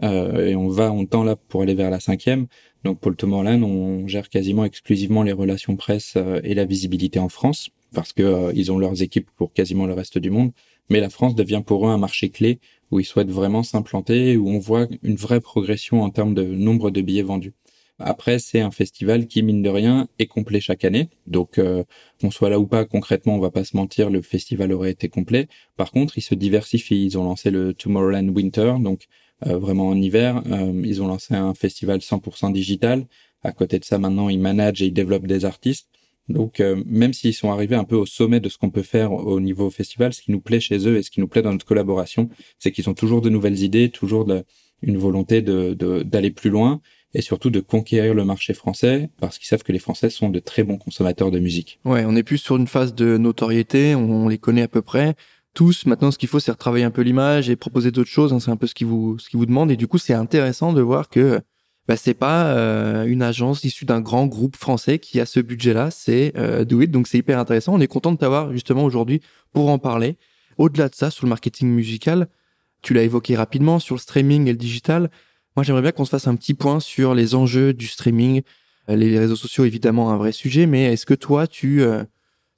Euh, 0.03 0.47
et 0.47 0.55
on 0.55 0.69
va, 0.69 0.91
on 0.91 1.05
tend 1.05 1.23
là 1.23 1.35
pour 1.35 1.61
aller 1.61 1.75
vers 1.75 1.89
la 1.89 1.99
cinquième. 1.99 2.47
Donc 2.83 2.99
pour 2.99 3.11
le 3.11 3.17
Tomorrowland, 3.17 3.63
on 3.63 4.07
gère 4.07 4.29
quasiment 4.29 4.65
exclusivement 4.65 5.23
les 5.23 5.33
relations 5.33 5.75
presse 5.75 6.17
et 6.43 6.53
la 6.53 6.65
visibilité 6.65 7.19
en 7.19 7.29
France 7.29 7.71
parce 7.93 8.13
que 8.13 8.23
euh, 8.23 8.51
ils 8.55 8.71
ont 8.71 8.77
leurs 8.77 9.01
équipes 9.01 9.29
pour 9.35 9.53
quasiment 9.53 9.85
le 9.85 9.93
reste 9.93 10.17
du 10.17 10.29
monde. 10.29 10.51
Mais 10.89 10.99
la 10.99 11.09
France 11.09 11.35
devient 11.35 11.61
pour 11.65 11.87
eux 11.87 11.91
un 11.91 11.97
marché 11.97 12.29
clé 12.29 12.59
où 12.91 12.99
ils 12.99 13.05
souhaitent 13.05 13.31
vraiment 13.31 13.63
s'implanter, 13.63 14.37
où 14.37 14.49
on 14.49 14.59
voit 14.59 14.87
une 15.03 15.15
vraie 15.15 15.41
progression 15.41 16.01
en 16.01 16.09
termes 16.09 16.33
de 16.33 16.43
nombre 16.43 16.89
de 16.91 17.01
billets 17.01 17.23
vendus. 17.23 17.53
Après, 17.99 18.39
c'est 18.39 18.61
un 18.61 18.71
festival 18.71 19.27
qui, 19.27 19.43
mine 19.43 19.61
de 19.61 19.69
rien, 19.69 20.07
est 20.19 20.25
complet 20.25 20.61
chaque 20.61 20.85
année. 20.85 21.09
Donc, 21.27 21.57
euh, 21.57 21.83
qu'on 22.21 22.31
soit 22.31 22.49
là 22.49 22.57
ou 22.57 22.65
pas, 22.65 22.85
concrètement, 22.85 23.35
on 23.35 23.39
va 23.39 23.51
pas 23.51 23.65
se 23.65 23.75
mentir, 23.75 24.09
le 24.09 24.21
festival 24.21 24.71
aurait 24.71 24.91
été 24.91 25.09
complet. 25.09 25.49
Par 25.75 25.91
contre, 25.91 26.17
ils 26.17 26.21
se 26.21 26.33
diversifient. 26.33 27.05
Ils 27.05 27.17
ont 27.17 27.25
lancé 27.25 27.51
le 27.51 27.73
Tomorrowland 27.73 28.29
Winter, 28.29 28.75
donc 28.79 29.07
euh, 29.47 29.57
vraiment 29.57 29.89
en 29.89 30.01
hiver. 30.01 30.41
ils 30.83 31.01
ont 31.01 31.07
lancé 31.07 31.35
un 31.35 31.53
festival 31.53 31.99
100% 31.99 32.53
digital. 32.53 33.05
À 33.43 33.51
côté 33.51 33.79
de 33.79 33.85
ça, 33.85 33.97
maintenant, 33.97 34.29
ils 34.29 34.39
managent 34.39 34.81
et 34.81 34.87
ils 34.87 34.93
développent 34.93 35.27
des 35.27 35.43
artistes. 35.43 35.89
Donc, 36.29 36.59
euh, 36.59 36.81
même 36.85 37.13
s'ils 37.13 37.33
sont 37.33 37.51
arrivés 37.51 37.75
un 37.75 37.83
peu 37.83 37.95
au 37.95 38.05
sommet 38.05 38.39
de 38.39 38.49
ce 38.49 38.57
qu'on 38.57 38.69
peut 38.69 38.83
faire 38.83 39.11
au 39.11 39.39
niveau 39.39 39.69
festival, 39.69 40.13
ce 40.13 40.21
qui 40.21 40.31
nous 40.31 40.39
plaît 40.39 40.59
chez 40.59 40.87
eux 40.87 40.97
et 40.97 41.03
ce 41.03 41.09
qui 41.09 41.19
nous 41.19 41.27
plaît 41.27 41.41
dans 41.41 41.51
notre 41.51 41.65
collaboration, 41.65 42.29
c'est 42.59 42.71
qu'ils 42.71 42.89
ont 42.89 42.93
toujours 42.93 43.21
de 43.21 43.29
nouvelles 43.29 43.61
idées, 43.63 43.89
toujours 43.89 44.25
de, 44.25 44.43
une 44.81 44.97
volonté 44.97 45.41
de, 45.41 45.73
d'aller 46.03 46.31
plus 46.31 46.49
loin 46.49 46.81
et 47.13 47.21
surtout 47.21 47.49
de 47.49 47.59
conquérir 47.59 48.13
le 48.13 48.23
marché 48.23 48.53
français 48.53 49.09
parce 49.19 49.39
qu'ils 49.39 49.47
savent 49.47 49.63
que 49.63 49.71
les 49.71 49.79
Français 49.79 50.09
sont 50.09 50.29
de 50.29 50.39
très 50.39 50.63
bons 50.63 50.77
consommateurs 50.77 51.31
de 51.31 51.39
musique. 51.39 51.79
Ouais, 51.85 52.05
on 52.05 52.15
est 52.15 52.23
plus 52.23 52.37
sur 52.37 52.57
une 52.57 52.67
phase 52.67 52.93
de 52.93 53.17
notoriété, 53.17 53.95
on, 53.95 54.27
les 54.27 54.37
connaît 54.37 54.61
à 54.61 54.67
peu 54.67 54.81
près 54.81 55.15
tous. 55.55 55.87
Maintenant, 55.87 56.11
ce 56.11 56.19
qu'il 56.19 56.29
faut, 56.29 56.39
c'est 56.39 56.51
retravailler 56.51 56.85
un 56.85 56.91
peu 56.91 57.01
l'image 57.01 57.49
et 57.49 57.55
proposer 57.55 57.89
d'autres 57.89 58.09
choses. 58.09 58.31
Hein, 58.31 58.39
c'est 58.39 58.51
un 58.51 58.57
peu 58.57 58.67
ce 58.67 58.75
qu'ils 58.75 58.85
vous, 58.85 59.17
ce 59.17 59.29
qu'ils 59.29 59.39
vous 59.39 59.47
demandent. 59.47 59.71
Et 59.71 59.75
du 59.75 59.87
coup, 59.87 59.97
c'est 59.97 60.13
intéressant 60.13 60.73
de 60.73 60.81
voir 60.81 61.09
que 61.09 61.41
bah, 61.89 61.97
c'est 61.97 62.13
pas 62.13 62.55
euh, 62.55 63.05
une 63.05 63.23
agence 63.23 63.63
issue 63.63 63.83
d'un 63.83 63.99
grand 63.99 64.27
groupe 64.27 64.55
français 64.55 64.99
qui 64.99 65.19
a 65.19 65.25
ce 65.25 65.39
budget-là, 65.39 65.89
c'est 65.89 66.33
euh, 66.37 66.63
Do 66.63 66.81
It. 66.81 66.91
Donc 66.91 67.07
c'est 67.07 67.17
hyper 67.17 67.39
intéressant. 67.39 67.73
On 67.73 67.79
est 67.79 67.87
content 67.87 68.11
de 68.11 68.17
t'avoir 68.17 68.53
justement 68.53 68.83
aujourd'hui 68.83 69.21
pour 69.53 69.69
en 69.69 69.79
parler. 69.79 70.15
Au-delà 70.59 70.87
de 70.89 70.93
ça, 70.93 71.09
sur 71.09 71.25
le 71.25 71.29
marketing 71.29 71.67
musical, 71.67 72.27
tu 72.83 72.93
l'as 72.93 73.01
évoqué 73.01 73.35
rapidement 73.35 73.79
sur 73.79 73.95
le 73.95 73.99
streaming 73.99 74.45
et 74.47 74.51
le 74.51 74.57
digital. 74.59 75.09
Moi, 75.55 75.63
j'aimerais 75.63 75.81
bien 75.81 75.91
qu'on 75.91 76.05
se 76.05 76.11
fasse 76.11 76.27
un 76.27 76.35
petit 76.35 76.53
point 76.53 76.79
sur 76.79 77.15
les 77.15 77.33
enjeux 77.33 77.73
du 77.73 77.87
streaming. 77.87 78.43
Euh, 78.87 78.95
les 78.95 79.17
réseaux 79.17 79.35
sociaux, 79.35 79.65
évidemment, 79.65 80.11
un 80.11 80.17
vrai 80.17 80.31
sujet, 80.31 80.67
mais 80.67 80.93
est-ce 80.93 81.07
que 81.07 81.15
toi, 81.15 81.47
tu 81.47 81.81
euh, 81.81 82.03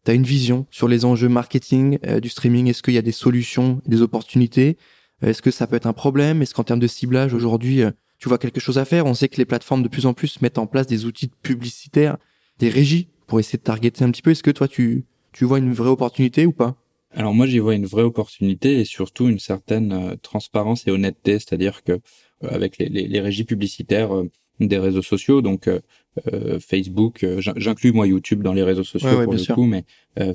as 0.07 0.13
une 0.13 0.24
vision 0.24 0.68
sur 0.72 0.89
les 0.89 1.06
enjeux 1.06 1.30
marketing 1.30 2.00
du 2.19 2.28
streaming? 2.28 2.68
Est-ce 2.68 2.83
qu'il 2.83 2.95
y 2.95 2.98
a 2.98 3.01
des 3.01 3.13
solutions, 3.13 3.81
des 3.86 4.01
opportunités? 4.01 4.75
Est-ce 5.22 5.42
que 5.42 5.51
ça 5.51 5.68
peut 5.68 5.78
être 5.78 5.88
un 5.88 5.94
problème? 5.94 6.42
Est-ce 6.42 6.54
qu'en 6.54 6.66
termes 6.66 6.81
de 6.81 6.88
ciblage, 6.88 7.33
aujourd'hui, 7.33 7.83
tu 8.21 8.29
vois 8.29 8.38
quelque 8.38 8.59
chose 8.59 8.77
à 8.77 8.85
faire. 8.85 9.07
On 9.07 9.15
sait 9.15 9.27
que 9.27 9.38
les 9.38 9.45
plateformes 9.45 9.81
de 9.81 9.88
plus 9.88 10.06
en 10.06 10.13
plus 10.13 10.41
mettent 10.41 10.59
en 10.59 10.68
place 10.68 10.85
des 10.85 11.06
outils 11.06 11.31
publicitaires, 11.41 12.18
des 12.59 12.69
régies 12.69 13.09
pour 13.25 13.39
essayer 13.39 13.57
de 13.57 13.63
targeter 13.63 14.06
un 14.06 14.12
petit 14.12 14.21
peu. 14.21 14.29
Est-ce 14.29 14.44
que 14.44 14.51
toi 14.51 14.68
tu 14.68 15.06
tu 15.33 15.44
vois 15.45 15.57
une 15.57 15.73
vraie 15.73 15.89
opportunité 15.89 16.45
ou 16.45 16.51
pas? 16.51 16.75
Alors 17.13 17.33
moi 17.33 17.47
j'y 17.47 17.57
vois 17.57 17.73
une 17.73 17.88
vraie 17.88 18.03
opportunité 18.03 18.79
et 18.79 18.85
surtout 18.85 19.27
une 19.27 19.39
certaine 19.39 19.91
euh, 19.91 20.15
transparence 20.21 20.88
et 20.88 20.91
honnêteté, 20.91 21.33
c'est-à-dire 21.33 21.83
que 21.83 21.94
euh, 21.94 22.00
avec 22.41 22.77
les, 22.77 22.89
les, 22.89 23.07
les, 23.07 23.19
régies 23.19 23.44
publicitaires 23.44 24.15
euh, 24.15 24.29
des 24.59 24.77
réseaux 24.77 25.01
sociaux, 25.01 25.41
donc 25.41 25.68
Facebook, 26.59 27.25
j'inclus 27.39 27.94
moi 27.94 28.06
YouTube 28.06 28.44
dans 28.44 28.53
les 28.53 28.62
réseaux 28.62 28.83
sociaux 28.83 29.23
pour 29.23 29.33
le 29.33 29.53
coup, 29.56 29.65
mais 29.65 29.85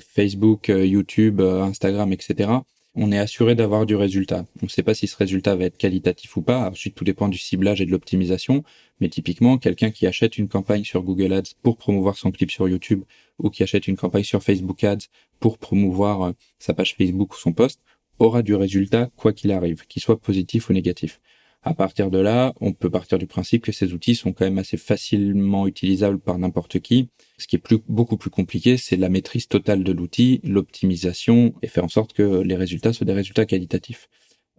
Facebook, 0.00 0.66
YouTube, 0.68 1.40
Instagram, 1.40 2.12
etc 2.12 2.48
on 2.96 3.12
est 3.12 3.18
assuré 3.18 3.54
d'avoir 3.54 3.84
du 3.84 3.94
résultat. 3.94 4.46
On 4.62 4.66
ne 4.66 4.70
sait 4.70 4.82
pas 4.82 4.94
si 4.94 5.06
ce 5.06 5.16
résultat 5.16 5.54
va 5.54 5.66
être 5.66 5.76
qualitatif 5.76 6.36
ou 6.36 6.42
pas. 6.42 6.70
Ensuite, 6.70 6.94
tout 6.94 7.04
dépend 7.04 7.28
du 7.28 7.36
ciblage 7.36 7.82
et 7.82 7.86
de 7.86 7.90
l'optimisation. 7.90 8.64
Mais 9.00 9.10
typiquement, 9.10 9.58
quelqu'un 9.58 9.90
qui 9.90 10.06
achète 10.06 10.38
une 10.38 10.48
campagne 10.48 10.82
sur 10.82 11.02
Google 11.02 11.34
Ads 11.34 11.54
pour 11.62 11.76
promouvoir 11.76 12.16
son 12.16 12.30
clip 12.30 12.50
sur 12.50 12.66
YouTube 12.68 13.04
ou 13.38 13.50
qui 13.50 13.62
achète 13.62 13.86
une 13.86 13.96
campagne 13.96 14.24
sur 14.24 14.42
Facebook 14.42 14.82
Ads 14.82 15.06
pour 15.40 15.58
promouvoir 15.58 16.22
euh, 16.22 16.32
sa 16.58 16.72
page 16.72 16.94
Facebook 16.96 17.34
ou 17.34 17.36
son 17.36 17.52
post 17.52 17.80
aura 18.18 18.42
du 18.42 18.54
résultat 18.54 19.10
quoi 19.16 19.34
qu'il 19.34 19.52
arrive, 19.52 19.86
qu'il 19.86 20.00
soit 20.00 20.18
positif 20.18 20.70
ou 20.70 20.72
négatif. 20.72 21.20
À 21.62 21.74
partir 21.74 22.10
de 22.10 22.18
là, 22.18 22.54
on 22.60 22.72
peut 22.72 22.90
partir 22.90 23.18
du 23.18 23.26
principe 23.26 23.64
que 23.64 23.72
ces 23.72 23.92
outils 23.92 24.14
sont 24.14 24.32
quand 24.32 24.44
même 24.44 24.58
assez 24.58 24.76
facilement 24.76 25.66
utilisables 25.66 26.20
par 26.20 26.38
n'importe 26.38 26.78
qui. 26.78 27.08
Ce 27.38 27.46
qui 27.48 27.56
est 27.56 27.60
plus, 27.60 27.78
beaucoup 27.88 28.16
plus 28.16 28.30
compliqué, 28.30 28.76
c'est 28.76 28.96
la 28.96 29.08
maîtrise 29.08 29.48
totale 29.48 29.82
de 29.82 29.92
l'outil, 29.92 30.40
l'optimisation 30.44 31.54
et 31.62 31.66
faire 31.66 31.84
en 31.84 31.88
sorte 31.88 32.12
que 32.12 32.40
les 32.42 32.54
résultats 32.54 32.92
soient 32.92 33.06
des 33.06 33.12
résultats 33.12 33.46
qualitatifs. 33.46 34.08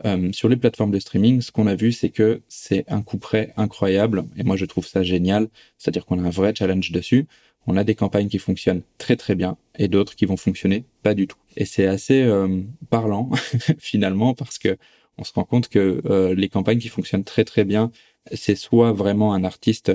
Euh, 0.06 0.32
sur 0.32 0.50
les 0.50 0.58
plateformes 0.58 0.92
de 0.92 1.00
streaming, 1.00 1.42
ce 1.42 1.52
qu'on 1.52 1.68
a 1.68 1.76
vu, 1.76 1.92
c'est 1.92 2.10
que 2.10 2.42
c'est 2.48 2.84
un 2.88 3.02
coup 3.02 3.18
près 3.18 3.54
incroyable. 3.58 4.26
Et 4.36 4.44
moi, 4.44 4.56
je 4.56 4.66
trouve 4.66 4.86
ça 4.86 5.04
génial. 5.04 5.48
C'est-à-dire 5.78 6.06
qu'on 6.06 6.24
a 6.24 6.28
un 6.28 6.30
vrai 6.30 6.54
challenge 6.56 6.92
dessus. 6.92 7.28
On 7.68 7.76
a 7.78 7.84
des 7.84 7.96
campagnes 7.96 8.30
qui 8.30 8.38
fonctionnent 8.38 8.84
très 8.98 9.16
très 9.18 9.36
bien 9.36 9.58
et 9.78 9.88
d'autres 9.88 10.16
qui 10.16 10.26
vont 10.26 10.38
fonctionner 10.38 10.86
pas 11.04 11.14
du 11.14 11.28
tout. 11.28 11.38
Et 11.58 11.66
c'est 11.66 11.88
assez 11.88 12.24
euh, 12.24 12.62
parlant 12.90 13.30
finalement 13.80 14.34
parce 14.34 14.58
que 14.58 14.78
on 15.18 15.24
se 15.24 15.34
rend 15.34 15.44
compte 15.44 15.68
que 15.70 16.02
euh, 16.06 16.36
les 16.36 16.50
campagnes 16.50 16.80
qui 16.80 16.90
fonctionnent 16.90 17.24
très 17.24 17.44
très 17.44 17.66
bien, 17.66 17.92
c'est 18.34 18.56
soit 18.56 18.92
vraiment 18.92 19.34
un 19.34 19.44
artiste 19.44 19.92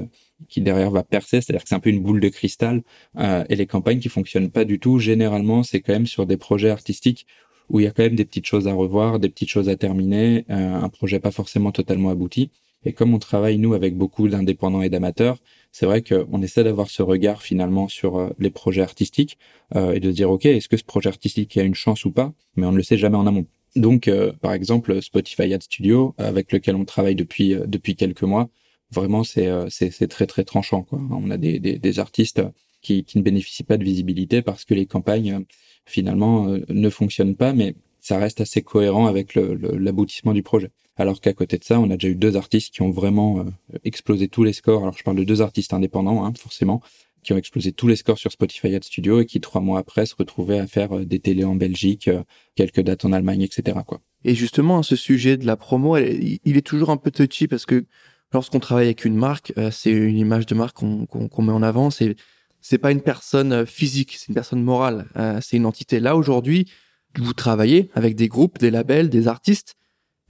qui 0.49 0.61
derrière 0.61 0.91
va 0.91 1.02
percer, 1.02 1.41
c'est-à-dire 1.41 1.62
que 1.62 1.69
c'est 1.69 1.75
un 1.75 1.81
peu 1.81 1.91
une 1.91 2.02
boule 2.02 2.21
de 2.21 2.29
cristal, 2.29 2.83
euh, 3.19 3.45
et 3.49 3.57
les 3.57 3.67
campagnes 3.67 4.00
qui 4.00 4.09
fonctionnent 4.09 4.50
pas 4.50 4.64
du 4.64 4.79
tout, 4.79 4.99
généralement 4.99 5.62
c'est 5.62 5.81
quand 5.81 5.93
même 5.93 6.07
sur 6.07 6.26
des 6.26 6.37
projets 6.37 6.71
artistiques 6.71 7.26
où 7.69 7.81
il 7.81 7.85
y 7.85 7.87
a 7.87 7.91
quand 7.91 8.02
même 8.02 8.17
des 8.17 8.25
petites 8.25 8.47
choses 8.47 8.69
à 8.69 8.73
revoir, 8.73 9.19
des 9.19 9.29
petites 9.29 9.49
choses 9.49 9.69
à 9.69 9.76
terminer, 9.76 10.45
euh, 10.50 10.75
un 10.75 10.88
projet 10.88 11.21
pas 11.21 11.31
forcément 11.31 11.73
totalement 11.73 12.11
abouti. 12.11 12.50
Et 12.85 12.93
comme 12.93 13.14
on 13.14 13.21
travaille 13.21 13.59
nous 13.59 13.75
avec 13.75 13.97
beaucoup 13.97 14.26
d'indépendants 14.26 14.83
et 14.83 14.88
d'amateurs, 14.88 15.38
c'est 15.71 15.87
vrai 15.87 16.02
qu'on 16.02 16.43
essaie 16.43 16.64
d'avoir 16.64 16.91
ce 16.91 17.02
regard 17.02 17.41
finalement 17.41 17.87
sur 17.87 18.33
les 18.41 18.50
projets 18.50 18.83
artistiques 18.83 19.38
et 19.76 20.00
de 20.00 20.11
dire 20.11 20.33
ok 20.33 20.47
est-ce 20.47 20.69
que 20.69 20.76
ce 20.76 20.83
projet 20.83 21.09
artistique 21.09 21.57
a 21.57 21.62
une 21.62 21.76
chance 21.76 22.05
ou 22.05 22.11
pas, 22.11 22.33
mais 22.57 22.67
on 22.67 22.73
ne 22.73 22.79
le 22.79 22.83
sait 22.83 22.99
jamais 22.99 23.17
en 23.17 23.29
amont. 23.29 23.47
Donc, 23.76 24.09
euh, 24.09 24.33
par 24.33 24.52
exemple, 24.52 25.00
Spotify 25.00 25.55
Ad 25.55 25.62
Studio, 25.62 26.14
avec 26.19 26.52
lequel 26.52 26.76
on 26.76 26.85
travaille 26.85 27.14
depuis 27.14 27.55
euh, 27.55 27.64
depuis 27.67 27.97
quelques 27.97 28.23
mois, 28.23 28.50
vraiment 28.91 29.25
c'est 29.25 29.47
euh, 29.47 29.67
c'est 29.71 29.91
c'est 29.91 30.09
très 30.09 30.26
très 30.26 30.45
tranchant. 30.45 30.83
Quoi. 30.83 31.00
On 31.11 31.31
a 31.31 31.38
des 31.38 31.59
des, 31.59 31.79
des 31.79 31.99
artistes 31.99 32.43
qui 32.83 33.05
qui 33.05 33.19
ne 33.19 33.23
bénéficient 33.23 33.64
pas 33.64 33.79
de 33.79 33.85
visibilité 33.85 34.43
parce 34.43 34.64
que 34.64 34.75
les 34.75 34.87
campagnes 34.87 35.45
finalement 35.87 36.47
ne 36.69 36.91
fonctionnent 36.91 37.37
pas, 37.37 37.52
mais 37.52 37.75
ça 38.00 38.19
reste 38.19 38.41
assez 38.41 38.62
cohérent 38.62 39.07
avec 39.07 39.35
l'aboutissement 39.35 40.33
du 40.33 40.43
projet. 40.43 40.71
Alors 40.97 41.21
qu'à 41.21 41.33
côté 41.33 41.59
de 41.59 41.64
ça, 41.64 41.81
on 41.81 41.91
a 41.91 41.97
déjà 41.97 42.09
eu 42.09 42.14
deux 42.14 42.37
artistes 42.37 42.75
qui 42.75 42.83
ont 42.83 42.91
vraiment 42.91 43.45
explosé 43.85 44.29
tous 44.29 44.45
les 44.45 44.52
scores. 44.52 44.83
Alors 44.83 44.97
je 44.97 45.02
parle 45.02 45.17
de 45.17 45.25
deux 45.25 45.43
artistes 45.43 45.73
indépendants, 45.73 46.25
hein, 46.25 46.33
forcément, 46.38 46.83
qui 47.23 47.33
ont 47.33 47.37
explosé 47.37 47.73
tous 47.73 47.88
les 47.88 47.97
scores 47.97 48.19
sur 48.19 48.33
Spotify 48.33 48.75
Ad 48.75 48.85
Studio 48.85 49.21
et 49.21 49.26
qui 49.26 49.41
trois 49.41 49.61
mois 49.61 49.79
après 49.79 50.07
se 50.07 50.14
retrouvaient 50.17 50.59
à 50.59 50.67
faire 50.67 50.97
euh, 50.97 51.05
des 51.05 51.21
télés 51.21 51.45
en 51.45 51.55
Belgique, 51.55 52.09
euh, 52.09 52.23
quelques 52.55 52.81
dates 52.81 53.05
en 53.05 53.12
Allemagne, 53.12 53.43
etc. 53.43 53.79
Et 54.25 54.35
justement, 54.35 54.83
ce 54.83 54.97
sujet 54.97 55.37
de 55.37 55.47
la 55.47 55.57
promo, 55.57 55.97
il 55.97 56.57
est 56.57 56.67
toujours 56.67 56.91
un 56.91 56.97
peu 56.97 57.11
touchy 57.11 57.49
parce 57.49 57.67
que 57.67 57.85
lorsqu'on 58.33 58.61
travaille 58.61 58.87
avec 58.87 59.05
une 59.05 59.17
marque, 59.17 59.52
euh, 59.59 59.71
c'est 59.71 59.91
une 59.91 60.19
image 60.19 60.47
de 60.47 60.55
marque 60.55 60.76
qu'on 60.76 61.43
met 61.43 61.52
en 61.52 61.62
avant. 61.62 61.91
C'est 61.91 62.17
c'est 62.64 62.79
pas 62.79 62.93
une 62.93 63.00
personne 63.00 63.67
physique, 63.67 64.14
c'est 64.17 64.29
une 64.29 64.37
personne 64.37 64.62
morale. 64.62 65.09
c'est 65.41 65.57
une 65.57 65.67
entité. 65.67 65.99
Là 65.99 66.14
aujourd'hui, 66.14 66.71
vous 67.19 67.33
travaillez 67.33 67.91
avec 67.93 68.14
des 68.14 68.29
groupes, 68.29 68.59
des 68.61 68.71
labels, 68.71 69.11
des 69.11 69.26
artistes. 69.26 69.75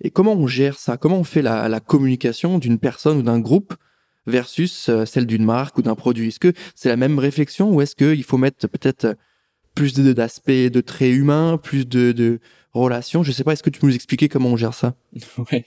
Et 0.01 0.11
comment 0.11 0.33
on 0.33 0.47
gère 0.47 0.79
ça? 0.79 0.97
Comment 0.97 1.19
on 1.19 1.25
fait 1.25 1.43
la 1.43 1.81
communication 1.81 2.59
d'une 2.59 2.79
personne 2.79 3.19
ou 3.19 3.23
d'un 3.23 3.39
groupe 3.39 3.75
versus 4.27 4.89
euh, 4.89 5.05
celle 5.05 5.27
d'une 5.27 5.45
marque 5.45 5.79
ou 5.79 5.83
d'un 5.83 5.95
produit 5.95 6.29
Est-ce 6.29 6.41
que 6.41 6.53
c'est 6.75 6.89
la 6.89 6.97
même 6.97 7.19
réflexion 7.19 7.71
ou 7.73 7.81
est-ce 7.81 7.97
qu'il 7.97 8.25
faut 8.25 8.39
mettre 8.39 8.69
peut-être 8.69 9.17
plus 9.75 9.95
d'aspects 9.95 10.51
de, 10.51 10.81
traits 10.81 11.15
humains, 11.15 11.59
plus 11.63 11.87
de, 11.89 12.13
de 12.13 12.41
relations? 12.73 13.23
Je 13.23 13.33
sais 13.33 13.45
pas, 13.45 13.53
est-ce 13.53 13.63
que 13.63 13.71
tu 13.71 13.81
peux 13.81 13.87
nous 13.87 13.95
expliquer 13.95 14.29
comment 14.29 14.51
on 14.51 14.57
gère 14.57 14.75
ça? 14.75 14.95
Ouais, 15.51 15.65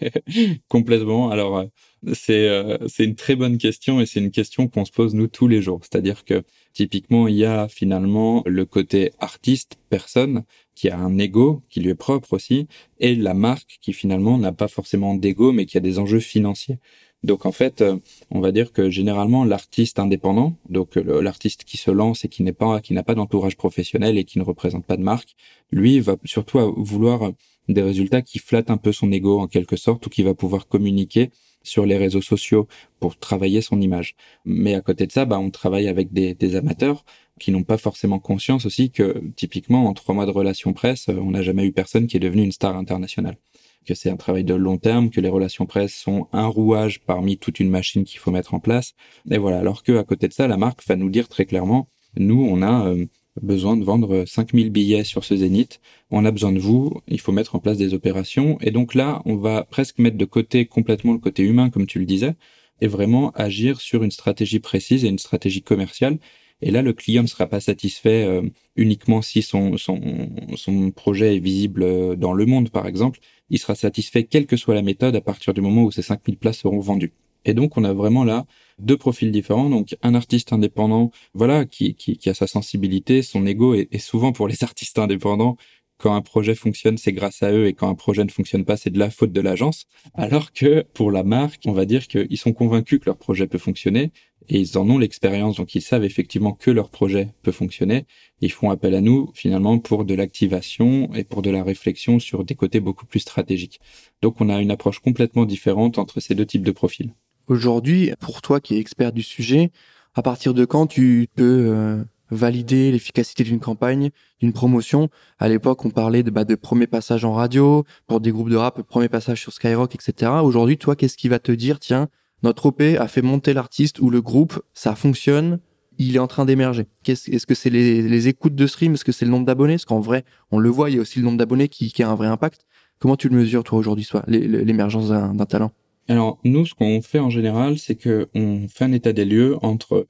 complètement. 0.68 1.32
Alors, 1.32 1.58
euh, 1.58 1.66
c'est 2.14 2.48
euh, 2.48 2.78
une 3.00 3.16
très 3.16 3.36
bonne 3.36 3.58
question 3.58 4.00
et 4.00 4.06
c'est 4.06 4.20
une 4.20 4.32
question 4.32 4.68
qu'on 4.68 4.86
se 4.86 4.92
pose 4.92 5.16
nous 5.16 5.28
tous 5.28 5.48
les 5.48 5.62
jours. 5.62 5.80
C'est-à-dire 5.82 6.24
que 6.24 6.44
typiquement, 6.74 7.28
il 7.28 7.36
y 7.36 7.46
a 7.46 7.68
finalement 7.68 8.44
le 8.46 8.66
côté 8.66 9.12
artiste, 9.20 9.78
personne, 9.90 10.44
qui 10.76 10.90
a 10.90 10.98
un 10.98 11.18
ego 11.18 11.64
qui 11.70 11.80
lui 11.80 11.90
est 11.90 11.96
propre 11.96 12.34
aussi, 12.34 12.68
et 13.00 13.16
la 13.16 13.34
marque 13.34 13.78
qui 13.82 13.94
finalement 13.94 14.38
n'a 14.38 14.52
pas 14.52 14.68
forcément 14.68 15.16
d'ego 15.16 15.52
mais 15.52 15.66
qui 15.66 15.78
a 15.78 15.82
des 15.82 16.00
enjeux 16.00 16.20
financiers. 16.20 16.80
Donc 17.24 17.46
en 17.46 17.52
fait, 17.52 17.82
euh, 17.82 17.98
on 18.30 18.40
va 18.40 18.52
dire 18.52 18.72
que 18.72 18.90
généralement 18.90 19.46
l'artiste 19.46 20.00
indépendant, 20.00 20.56
donc 20.70 20.96
l'artiste 20.96 21.64
qui 21.64 21.78
se 21.78 21.90
lance 21.92 22.24
et 22.24 22.28
qui 22.28 22.44
n'est 22.44 22.54
pas 22.54 22.82
qui 22.82 22.94
n'a 22.94 23.04
pas 23.04 23.16
d'entourage 23.16 23.58
professionnel 23.58 24.18
et 24.18 24.26
qui 24.26 24.38
ne 24.38 24.44
représente 24.44 24.86
pas 24.86 24.98
de 24.98 25.02
marque, 25.02 25.36
lui 25.72 26.00
va 26.00 26.18
surtout 26.24 26.74
vouloir 26.78 27.32
des 27.68 27.82
résultats 27.82 28.22
qui 28.22 28.40
flattent 28.40 28.70
un 28.70 28.78
peu 28.78 28.92
son 28.92 29.12
ego 29.12 29.40
en 29.40 29.48
quelque 29.48 29.76
sorte 29.76 30.06
ou 30.06 30.10
qui 30.10 30.24
va 30.24 30.36
pouvoir 30.36 30.68
communiquer 30.68 31.32
sur 31.64 31.86
les 31.86 31.98
réseaux 31.98 32.22
sociaux 32.22 32.68
pour 33.00 33.18
travailler 33.18 33.62
son 33.62 33.82
image. 33.82 34.16
Mais 34.46 34.76
à 34.76 34.82
côté 34.82 35.08
de 35.08 35.12
ça, 35.12 35.26
bah, 35.26 35.40
on 35.40 35.50
travaille 35.50 35.88
avec 35.88 36.14
des, 36.14 36.36
des 36.36 36.56
amateurs 36.56 37.04
qui 37.40 37.52
n'ont 37.52 37.64
pas 37.64 37.78
forcément 37.78 38.20
conscience 38.20 38.66
aussi 38.66 38.92
que 38.92 39.22
typiquement 39.36 39.88
en 39.88 39.94
trois 39.94 40.16
mois 40.16 40.26
de 40.26 40.32
relation 40.32 40.74
presse, 40.74 41.08
on 41.10 41.32
n'a 41.32 41.42
jamais 41.42 41.66
eu 41.66 41.72
personne 41.72 42.08
qui 42.08 42.18
est 42.18 42.20
devenu 42.20 42.44
une 42.44 42.52
star 42.52 42.78
internationale 42.78 43.38
que 43.86 43.94
c'est 43.94 44.10
un 44.10 44.18
travail 44.18 44.44
de 44.44 44.54
long 44.54 44.78
terme, 44.78 45.10
que 45.10 45.22
les 45.22 45.30
relations 45.30 45.66
presse 45.66 45.94
sont 45.94 46.28
un 46.34 46.48
rouage 46.48 47.02
parmi 47.02 47.38
toute 47.38 47.60
une 47.60 47.70
machine 47.70 48.04
qu'il 48.04 48.20
faut 48.20 48.32
mettre 48.32 48.54
en 48.54 48.60
place. 48.60 48.94
Et 49.32 49.38
voilà. 49.38 49.60
Alors 49.60 49.84
que 49.84 49.98
à 49.98 50.04
côté 50.04 50.28
de 50.28 50.34
ça, 50.34 50.48
la 50.48 50.58
marque 50.58 50.86
va 50.88 50.96
nous 50.96 51.10
dire 51.10 51.28
très 51.30 51.46
clairement, 51.46 51.90
nous, 52.18 52.48
on 52.50 52.62
a 52.62 52.88
euh, 52.88 53.06
besoin 53.42 53.78
de 53.78 53.84
vendre 53.84 54.26
5000 54.26 54.70
billets 54.70 55.04
sur 55.04 55.24
ce 55.24 55.36
zénith. 55.36 55.82
On 56.12 56.26
a 56.26 56.32
besoin 56.32 56.52
de 56.52 56.60
vous. 56.60 57.02
Il 57.08 57.20
faut 57.20 57.32
mettre 57.32 57.56
en 57.56 57.60
place 57.60 57.78
des 57.78 57.94
opérations. 57.94 58.58
Et 58.62 58.72
donc 58.72 58.96
là, 58.96 59.22
on 59.26 59.36
va 59.36 59.64
presque 59.64 60.00
mettre 60.00 60.18
de 60.18 60.26
côté 60.26 60.66
complètement 60.66 61.14
le 61.14 61.20
côté 61.20 61.44
humain, 61.44 61.70
comme 61.70 61.88
tu 61.88 62.00
le 62.00 62.06
disais, 62.06 62.36
et 62.82 62.88
vraiment 62.88 63.32
agir 63.32 63.82
sur 63.82 64.04
une 64.04 64.12
stratégie 64.12 64.60
précise 64.60 65.06
et 65.06 65.10
une 65.10 65.20
stratégie 65.20 65.62
commerciale. 65.62 66.18
Et 66.66 66.72
là, 66.72 66.82
le 66.82 66.92
client 66.92 67.22
ne 67.22 67.28
sera 67.28 67.48
pas 67.48 67.62
satisfait 67.62 68.26
euh, 68.26 68.42
uniquement 68.76 69.22
si 69.22 69.42
son, 69.42 69.78
son, 69.78 70.30
son 70.58 70.92
projet 70.92 71.38
est 71.38 71.40
visible 71.40 71.84
euh, 71.84 72.16
dans 72.18 72.34
le 72.34 72.46
monde, 72.46 72.70
par 72.70 72.88
exemple 72.88 73.20
il 73.50 73.60
sera 73.60 73.76
satisfait 73.76 74.24
quelle 74.24 74.48
que 74.48 74.58
soit 74.58 74.76
la 74.76 74.82
méthode 74.82 75.16
à 75.16 75.22
partir 75.22 75.54
du 75.54 75.62
moment 75.62 75.84
où 75.84 75.92
ces 75.92 76.02
5000 76.02 76.38
places 76.38 76.60
seront 76.60 76.80
vendues. 76.80 77.14
Et 77.46 77.54
donc, 77.54 77.78
on 77.78 77.84
a 77.84 77.94
vraiment 77.94 78.24
là 78.24 78.46
deux 78.80 78.98
profils 78.98 79.32
différents. 79.32 79.70
Donc, 79.70 79.96
un 80.02 80.16
artiste 80.16 80.52
indépendant, 80.52 81.12
voilà, 81.34 81.66
qui, 81.66 81.94
qui, 81.94 82.18
qui 82.18 82.30
a 82.30 82.34
sa 82.34 82.48
sensibilité, 82.48 83.22
son 83.22 83.46
ego, 83.46 83.76
et, 83.76 83.88
souvent 84.00 84.32
pour 84.32 84.48
les 84.48 84.64
artistes 84.64 84.98
indépendants, 84.98 85.58
quand 85.98 86.14
un 86.14 86.22
projet 86.22 86.56
fonctionne, 86.56 86.98
c'est 86.98 87.14
grâce 87.14 87.42
à 87.42 87.52
eux, 87.54 87.68
et 87.68 87.74
quand 87.74 87.88
un 87.88 87.96
projet 87.96 88.24
ne 88.24 88.30
fonctionne 88.30 88.66
pas, 88.66 88.76
c'est 88.76 88.90
de 88.90 89.00
la 89.00 89.10
faute 89.10 89.32
de 89.32 89.40
l'agence. 89.40 89.86
Alors 90.16 90.52
que 90.52 90.82
pour 90.94 91.12
la 91.12 91.24
marque, 91.24 91.62
on 91.68 91.72
va 91.72 91.86
dire 91.86 92.08
qu'ils 92.08 92.38
sont 92.38 92.52
convaincus 92.52 93.00
que 93.00 93.06
leur 93.06 93.18
projet 93.18 93.48
peut 93.48 93.60
fonctionner, 93.60 94.12
et 94.50 94.60
ils 94.60 94.78
en 94.78 94.90
ont 94.90 94.98
l'expérience, 94.98 95.58
donc 95.58 95.76
ils 95.76 95.82
savent 95.82 96.04
effectivement 96.04 96.54
que 96.54 96.72
leur 96.72 96.90
projet 96.90 97.30
peut 97.42 97.52
fonctionner. 97.52 98.06
Ils 98.42 98.52
font 98.52 98.70
appel 98.70 98.96
à 98.96 99.02
nous 99.02 99.32
finalement 99.34 99.80
pour 99.80 100.06
de 100.06 100.14
l'activation 100.14 101.14
et 101.14 101.24
pour 101.24 101.42
de 101.42 101.50
la 101.50 101.64
réflexion 101.64 102.20
sur 102.20 102.44
des 102.44 102.56
côtés 102.56 102.80
beaucoup 102.80 103.06
plus 103.06 103.20
stratégiques. 103.20 103.80
Donc 104.22 104.42
on 104.42 104.50
a 104.50 104.62
une 104.62 104.72
approche 104.72 105.00
complètement 105.00 105.46
différente 105.46 105.98
entre 105.98 106.20
ces 106.20 106.36
deux 106.36 106.46
types 106.46 106.64
de 106.64 106.72
profils. 106.72 107.14
Aujourd'hui, 107.48 108.12
pour 108.20 108.42
toi 108.42 108.60
qui 108.60 108.76
es 108.76 108.80
expert 108.80 109.12
du 109.12 109.24
sujet, 109.24 109.72
à 110.16 110.22
partir 110.22 110.54
de 110.54 110.66
quand 110.66 110.88
tu 110.88 111.28
peux 111.36 111.66
euh, 111.68 112.04
valider 112.32 112.92
l'efficacité 112.92 113.44
d'une 113.44 113.60
campagne, 113.60 114.10
d'une 114.40 114.54
promotion? 114.54 115.10
À 115.40 115.48
l'époque, 115.50 115.86
on 115.86 115.90
parlait 115.90 116.24
de, 116.24 116.32
bah, 116.32 116.44
de 116.44 116.56
premier 116.56 116.88
passage 116.88 117.26
en 117.26 117.34
radio, 117.34 117.84
pour 118.08 118.20
des 118.20 118.32
groupes 118.32 118.50
de 118.50 118.56
rap, 118.56 118.82
premier 118.84 119.10
passage 119.10 119.42
sur 119.42 119.54
Skyrock, 119.54 119.96
etc. 119.96 120.32
Aujourd'hui, 120.44 120.78
toi, 120.78 120.96
qu'est-ce 120.96 121.18
qui 121.18 121.28
va 121.28 121.40
te 121.40 121.52
dire, 121.52 121.80
tiens, 121.80 122.10
notre 122.46 122.68
OP 122.68 122.82
a 122.82 123.08
fait 123.08 123.24
monter 123.24 123.54
l'artiste 123.54 124.00
ou 124.00 124.10
le 124.10 124.22
groupe, 124.22 124.62
ça 124.74 124.96
fonctionne, 124.96 125.60
il 125.98 126.16
est 126.16 126.20
en 126.20 126.28
train 126.28 126.46
d'émerger. 126.46 126.86
Est-ce 127.08 127.48
que 127.48 127.56
c'est 127.56 127.72
les, 127.72 128.28
écoutes 128.28 128.56
de 128.56 128.68
stream? 128.68 128.94
Est-ce 128.94 129.04
que 129.04 129.12
c'est 129.12 129.26
le 129.26 129.32
nombre 129.32 129.46
d'abonnés? 129.46 129.74
Parce 129.74 129.86
qu'en 129.86 130.00
vrai, 130.00 130.24
on 130.52 130.60
le 130.60 130.70
voit, 130.70 130.90
il 130.90 130.96
y 130.96 131.00
a 131.00 131.02
aussi 131.02 131.20
le 131.20 131.26
nombre 131.26 131.38
d'abonnés 131.38 131.68
qui, 131.70 131.92
a 132.04 132.10
un 132.10 132.16
vrai 132.16 132.28
impact. 132.28 132.66
Comment 133.00 133.18
tu 133.18 133.30
le 133.30 133.36
mesures, 133.36 133.64
toi, 133.64 133.80
aujourd'hui, 133.80 134.06
soit 134.06 134.24
l'émergence 134.28 135.10
d'un 135.10 135.46
talent? 135.46 135.72
Alors, 136.08 136.38
nous, 136.44 136.68
ce 136.68 136.76
qu'on 136.76 137.02
fait 137.02 137.20
en 137.20 137.32
général, 137.32 137.80
c'est 137.80 137.96
que 137.96 138.28
on 138.36 138.68
fait 138.68 138.86
un 138.86 138.92
état 138.92 139.12
des 139.12 139.26
lieux 139.26 139.58
entre 139.64 140.06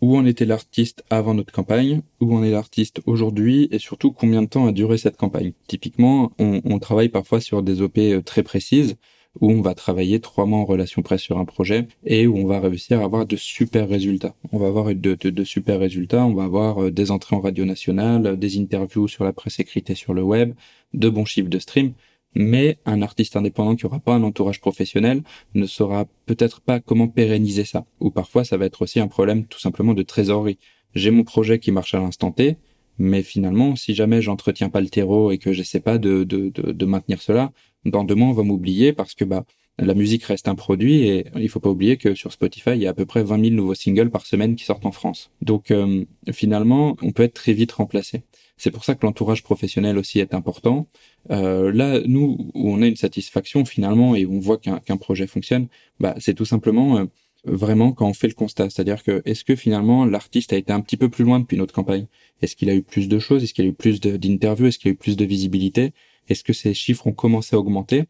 où 0.00 0.16
en 0.16 0.26
était 0.26 0.44
l'artiste 0.44 1.02
avant 1.10 1.34
notre 1.34 1.52
campagne, 1.52 2.02
où 2.20 2.36
en 2.36 2.44
est 2.44 2.50
l'artiste 2.50 3.00
aujourd'hui, 3.06 3.68
et 3.72 3.80
surtout 3.80 4.12
combien 4.12 4.42
de 4.42 4.48
temps 4.48 4.66
a 4.66 4.72
duré 4.72 4.96
cette 4.98 5.16
campagne. 5.16 5.52
Typiquement, 5.66 6.30
on, 6.38 6.60
on 6.64 6.78
travaille 6.78 7.08
parfois 7.08 7.40
sur 7.40 7.62
des 7.62 7.82
OP 7.82 7.98
euh, 7.98 8.20
très 8.20 8.42
précises 8.42 8.96
où 9.40 9.50
on 9.50 9.60
va 9.60 9.74
travailler 9.74 10.20
trois 10.20 10.46
mois 10.46 10.60
en 10.60 10.64
relation 10.64 11.02
presse 11.02 11.22
sur 11.22 11.38
un 11.38 11.44
projet 11.44 11.88
et 12.04 12.26
où 12.26 12.36
on 12.36 12.46
va 12.46 12.60
réussir 12.60 13.00
à 13.00 13.04
avoir 13.04 13.26
de 13.26 13.36
super 13.36 13.88
résultats. 13.88 14.34
On 14.52 14.58
va 14.58 14.68
avoir 14.68 14.86
de, 14.86 14.94
de, 14.94 15.30
de 15.30 15.44
super 15.44 15.78
résultats, 15.78 16.24
on 16.24 16.34
va 16.34 16.44
avoir 16.44 16.84
euh, 16.84 16.90
des 16.90 17.10
entrées 17.10 17.36
en 17.36 17.40
radio 17.40 17.64
nationale, 17.64 18.38
des 18.38 18.58
interviews 18.58 19.08
sur 19.08 19.24
la 19.24 19.32
presse 19.32 19.58
écrite 19.60 19.90
et 19.90 19.94
sur 19.94 20.14
le 20.14 20.22
web, 20.22 20.54
de 20.92 21.08
bons 21.08 21.24
chiffres 21.24 21.48
de 21.48 21.58
stream. 21.58 21.92
Mais 22.36 22.78
un 22.84 23.00
artiste 23.02 23.36
indépendant 23.36 23.76
qui 23.76 23.86
aura 23.86 24.00
pas 24.00 24.14
un 24.14 24.22
entourage 24.24 24.60
professionnel 24.60 25.22
ne 25.54 25.66
saura 25.66 26.06
peut-être 26.26 26.60
pas 26.60 26.80
comment 26.80 27.06
pérenniser 27.06 27.64
ça. 27.64 27.86
Ou 28.00 28.10
parfois, 28.10 28.44
ça 28.44 28.56
va 28.56 28.66
être 28.66 28.82
aussi 28.82 28.98
un 28.98 29.06
problème 29.06 29.46
tout 29.46 29.60
simplement 29.60 29.94
de 29.94 30.02
trésorerie. 30.02 30.58
J'ai 30.96 31.12
mon 31.12 31.22
projet 31.22 31.60
qui 31.60 31.70
marche 31.70 31.94
à 31.94 32.00
l'instant 32.00 32.32
T, 32.32 32.56
mais 32.98 33.22
finalement, 33.22 33.76
si 33.76 33.94
jamais 33.94 34.20
j'entretiens 34.20 34.68
pas 34.68 34.80
le 34.80 34.88
terreau 34.88 35.30
et 35.30 35.38
que 35.38 35.52
j'essaie 35.52 35.80
pas 35.80 35.98
de, 35.98 36.24
de, 36.24 36.48
de, 36.48 36.72
de 36.72 36.86
maintenir 36.86 37.22
cela, 37.22 37.52
dans 37.84 38.04
deux 38.04 38.14
mois, 38.14 38.28
on 38.28 38.32
va 38.32 38.42
m'oublier 38.42 38.92
parce 38.92 39.14
que 39.14 39.24
bah 39.24 39.44
la 39.78 39.94
musique 39.94 40.24
reste 40.24 40.46
un 40.46 40.54
produit 40.54 41.02
et 41.02 41.26
il 41.36 41.48
faut 41.48 41.58
pas 41.58 41.70
oublier 41.70 41.96
que 41.96 42.14
sur 42.14 42.32
Spotify, 42.32 42.70
il 42.70 42.82
y 42.82 42.86
a 42.86 42.90
à 42.90 42.94
peu 42.94 43.06
près 43.06 43.24
20 43.24 43.40
000 43.40 43.54
nouveaux 43.54 43.74
singles 43.74 44.10
par 44.10 44.24
semaine 44.24 44.54
qui 44.54 44.64
sortent 44.64 44.86
en 44.86 44.92
France. 44.92 45.30
Donc 45.42 45.70
euh, 45.70 46.04
finalement, 46.32 46.96
on 47.02 47.10
peut 47.10 47.24
être 47.24 47.34
très 47.34 47.52
vite 47.52 47.72
remplacé. 47.72 48.22
C'est 48.56 48.70
pour 48.70 48.84
ça 48.84 48.94
que 48.94 49.04
l'entourage 49.04 49.42
professionnel 49.42 49.98
aussi 49.98 50.20
est 50.20 50.32
important. 50.32 50.86
Euh, 51.30 51.72
là, 51.72 52.00
nous, 52.06 52.52
où 52.54 52.70
on 52.70 52.82
a 52.82 52.86
une 52.86 52.94
satisfaction 52.94 53.64
finalement 53.64 54.14
et 54.14 54.26
on 54.26 54.38
voit 54.38 54.58
qu'un 54.58 54.96
projet 54.96 55.26
fonctionne, 55.26 55.66
bah, 55.98 56.14
c'est 56.18 56.34
tout 56.34 56.44
simplement 56.44 56.98
euh, 56.98 57.04
vraiment 57.44 57.90
quand 57.90 58.06
on 58.06 58.14
fait 58.14 58.28
le 58.28 58.34
constat. 58.34 58.70
C'est-à-dire 58.70 59.02
que 59.02 59.22
est-ce 59.24 59.42
que 59.42 59.56
finalement 59.56 60.04
l'artiste 60.04 60.52
a 60.52 60.56
été 60.56 60.72
un 60.72 60.80
petit 60.80 60.96
peu 60.96 61.08
plus 61.08 61.24
loin 61.24 61.40
depuis 61.40 61.56
notre 61.56 61.74
campagne? 61.74 62.06
Est-ce 62.42 62.54
qu'il 62.54 62.70
a 62.70 62.74
eu 62.74 62.82
plus 62.82 63.08
de 63.08 63.18
choses? 63.18 63.42
Est-ce 63.42 63.54
qu'il 63.54 63.64
a 63.64 63.68
eu 63.68 63.74
plus 63.74 64.00
d'interviews? 64.00 64.66
Est-ce 64.66 64.78
qu'il 64.78 64.90
a 64.90 64.92
eu 64.92 64.96
plus 64.96 65.16
de 65.16 65.24
visibilité? 65.24 65.92
Est-ce 66.28 66.44
que 66.44 66.52
ces 66.52 66.74
chiffres 66.74 67.06
ont 67.06 67.12
commencé 67.12 67.56
à 67.56 67.58
augmenter? 67.58 68.04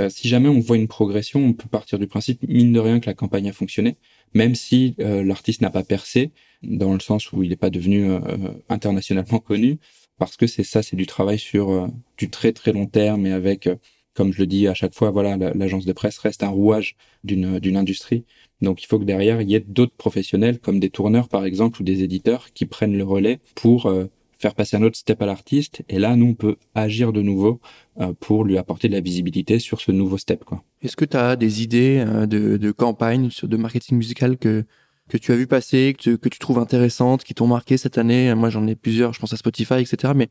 Euh, 0.00 0.08
Si 0.08 0.28
jamais 0.28 0.48
on 0.48 0.60
voit 0.60 0.76
une 0.76 0.88
progression, 0.88 1.40
on 1.40 1.52
peut 1.52 1.68
partir 1.68 1.98
du 1.98 2.06
principe, 2.06 2.42
mine 2.46 2.72
de 2.72 2.80
rien, 2.80 3.00
que 3.00 3.06
la 3.06 3.14
campagne 3.14 3.48
a 3.48 3.52
fonctionné, 3.52 3.96
même 4.34 4.54
si 4.54 4.94
euh, 5.00 5.22
l'artiste 5.24 5.62
n'a 5.62 5.70
pas 5.70 5.82
percé, 5.82 6.32
dans 6.62 6.92
le 6.92 7.00
sens 7.00 7.32
où 7.32 7.42
il 7.42 7.50
n'est 7.50 7.56
pas 7.56 7.70
devenu 7.70 8.10
euh, 8.10 8.20
internationalement 8.68 9.38
connu, 9.50 9.78
parce 10.18 10.36
que 10.36 10.46
c'est 10.46 10.64
ça, 10.64 10.82
c'est 10.82 10.96
du 10.96 11.06
travail 11.06 11.38
sur 11.38 11.88
du 12.16 12.28
très 12.28 12.52
très 12.52 12.72
long 12.72 12.86
terme 12.86 13.24
et 13.26 13.32
avec, 13.32 13.68
comme 14.14 14.32
je 14.32 14.40
le 14.40 14.46
dis 14.48 14.66
à 14.66 14.74
chaque 14.74 14.92
fois, 14.92 15.12
voilà, 15.12 15.36
l'agence 15.36 15.84
de 15.84 15.92
presse 15.92 16.18
reste 16.18 16.42
un 16.42 16.48
rouage 16.48 16.96
d'une 17.22 17.76
industrie. 17.76 18.24
Donc 18.60 18.82
il 18.82 18.86
faut 18.86 18.98
que 18.98 19.04
derrière 19.04 19.40
il 19.40 19.48
y 19.48 19.54
ait 19.54 19.60
d'autres 19.60 19.94
professionnels 19.94 20.58
comme 20.58 20.80
des 20.80 20.90
tourneurs 20.90 21.28
par 21.28 21.44
exemple 21.44 21.80
ou 21.80 21.84
des 21.84 22.02
éditeurs 22.02 22.52
qui 22.52 22.66
prennent 22.66 22.98
le 22.98 23.04
relais 23.04 23.38
pour 23.54 23.88
faire 24.38 24.54
passer 24.54 24.76
un 24.76 24.82
autre 24.82 24.96
step 24.96 25.20
à 25.20 25.26
l'artiste. 25.26 25.82
Et 25.88 25.98
là, 25.98 26.16
nous, 26.16 26.26
on 26.26 26.34
peut 26.34 26.56
agir 26.74 27.12
de 27.12 27.22
nouveau 27.22 27.60
euh, 28.00 28.12
pour 28.18 28.44
lui 28.44 28.56
apporter 28.56 28.88
de 28.88 28.94
la 28.94 29.00
visibilité 29.00 29.58
sur 29.58 29.80
ce 29.80 29.90
nouveau 29.92 30.16
step. 30.16 30.44
Est-ce 30.82 30.96
que 30.96 31.04
tu 31.04 31.16
as 31.16 31.36
des 31.36 31.62
idées 31.62 32.04
euh, 32.06 32.26
de, 32.26 32.56
de 32.56 32.70
campagne, 32.70 33.30
de 33.42 33.56
marketing 33.56 33.98
musical 33.98 34.38
que, 34.38 34.64
que 35.08 35.16
tu 35.16 35.32
as 35.32 35.36
vu 35.36 35.46
passer, 35.46 35.94
que 35.96 36.02
tu, 36.02 36.18
que 36.18 36.28
tu 36.28 36.38
trouves 36.38 36.58
intéressantes, 36.58 37.24
qui 37.24 37.34
t'ont 37.34 37.48
marqué 37.48 37.76
cette 37.76 37.98
année? 37.98 38.32
Moi, 38.34 38.50
j'en 38.50 38.66
ai 38.66 38.76
plusieurs, 38.76 39.12
je 39.12 39.20
pense 39.20 39.32
à 39.32 39.36
Spotify, 39.36 39.74
etc. 39.74 40.12
Mais 40.14 40.28